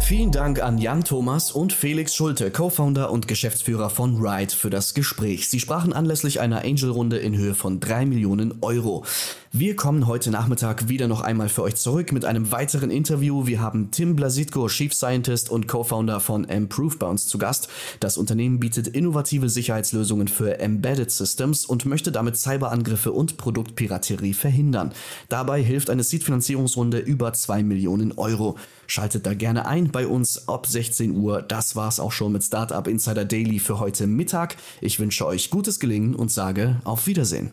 Vielen 0.00 0.32
Dank 0.32 0.60
an 0.60 0.78
Jan 0.78 1.04
Thomas 1.04 1.52
und 1.52 1.72
Felix 1.72 2.16
Schulte, 2.16 2.50
Co-Founder 2.50 3.12
und 3.12 3.28
Geschäftsführer 3.28 3.90
von 3.90 4.16
Ride, 4.16 4.52
für 4.52 4.68
das 4.68 4.94
Gespräch. 4.94 5.48
Sie 5.48 5.60
sprachen 5.60 5.92
anlässlich 5.92 6.40
einer 6.40 6.64
Angel-Runde 6.64 7.18
in 7.18 7.36
Höhe 7.36 7.54
von 7.54 7.78
3 7.78 8.06
Millionen 8.06 8.58
Euro. 8.60 9.04
Wir 9.52 9.76
kommen 9.76 10.06
heute 10.06 10.30
Nachmittag 10.30 10.88
wieder 10.88 11.08
noch 11.08 11.20
einmal 11.20 11.48
für 11.48 11.62
euch 11.62 11.76
zurück 11.76 12.12
mit 12.12 12.24
einem 12.24 12.50
weiteren 12.52 12.90
Interview. 12.90 13.46
Wir 13.46 13.60
haben 13.60 13.90
Tim 13.90 14.16
Blasitko, 14.16 14.68
Chief 14.68 14.92
Scientist 14.92 15.50
und 15.50 15.68
Co-Founder 15.68 16.20
von 16.20 16.44
Improve 16.44 16.96
bei 16.98 17.06
uns 17.06 17.26
zu 17.26 17.38
Gast. 17.38 17.68
Das 18.00 18.16
Unternehmen 18.16 18.60
bietet 18.60 18.88
innovative 18.88 19.48
Sicherheitslösungen 19.48 20.28
für 20.28 20.58
Embedded 20.58 21.10
Systems 21.10 21.64
und 21.64 21.84
möchte 21.84 22.10
damit 22.10 22.36
Cyberangriffe 22.36 23.12
und 23.12 23.36
Produktpiraterie 23.36 24.34
verhindern. 24.34 24.92
Dabei 25.28 25.62
hilft 25.62 25.90
eine 25.90 26.04
Seed-Finanzierungsrunde 26.04 26.98
über 26.98 27.32
2 27.32 27.62
Millionen 27.62 28.12
Euro. 28.18 28.56
Schaltet 28.90 29.24
da 29.24 29.34
gerne 29.34 29.66
ein 29.66 29.92
bei 29.92 30.08
uns 30.08 30.48
ab 30.48 30.66
16 30.66 31.16
Uhr. 31.16 31.42
Das 31.42 31.76
war's 31.76 32.00
auch 32.00 32.10
schon 32.10 32.32
mit 32.32 32.42
Startup 32.42 32.88
Insider 32.88 33.24
Daily 33.24 33.60
für 33.60 33.78
heute 33.78 34.08
Mittag. 34.08 34.56
Ich 34.80 34.98
wünsche 34.98 35.26
euch 35.26 35.50
gutes 35.50 35.78
Gelingen 35.78 36.16
und 36.16 36.32
sage 36.32 36.80
auf 36.82 37.06
Wiedersehen. 37.06 37.52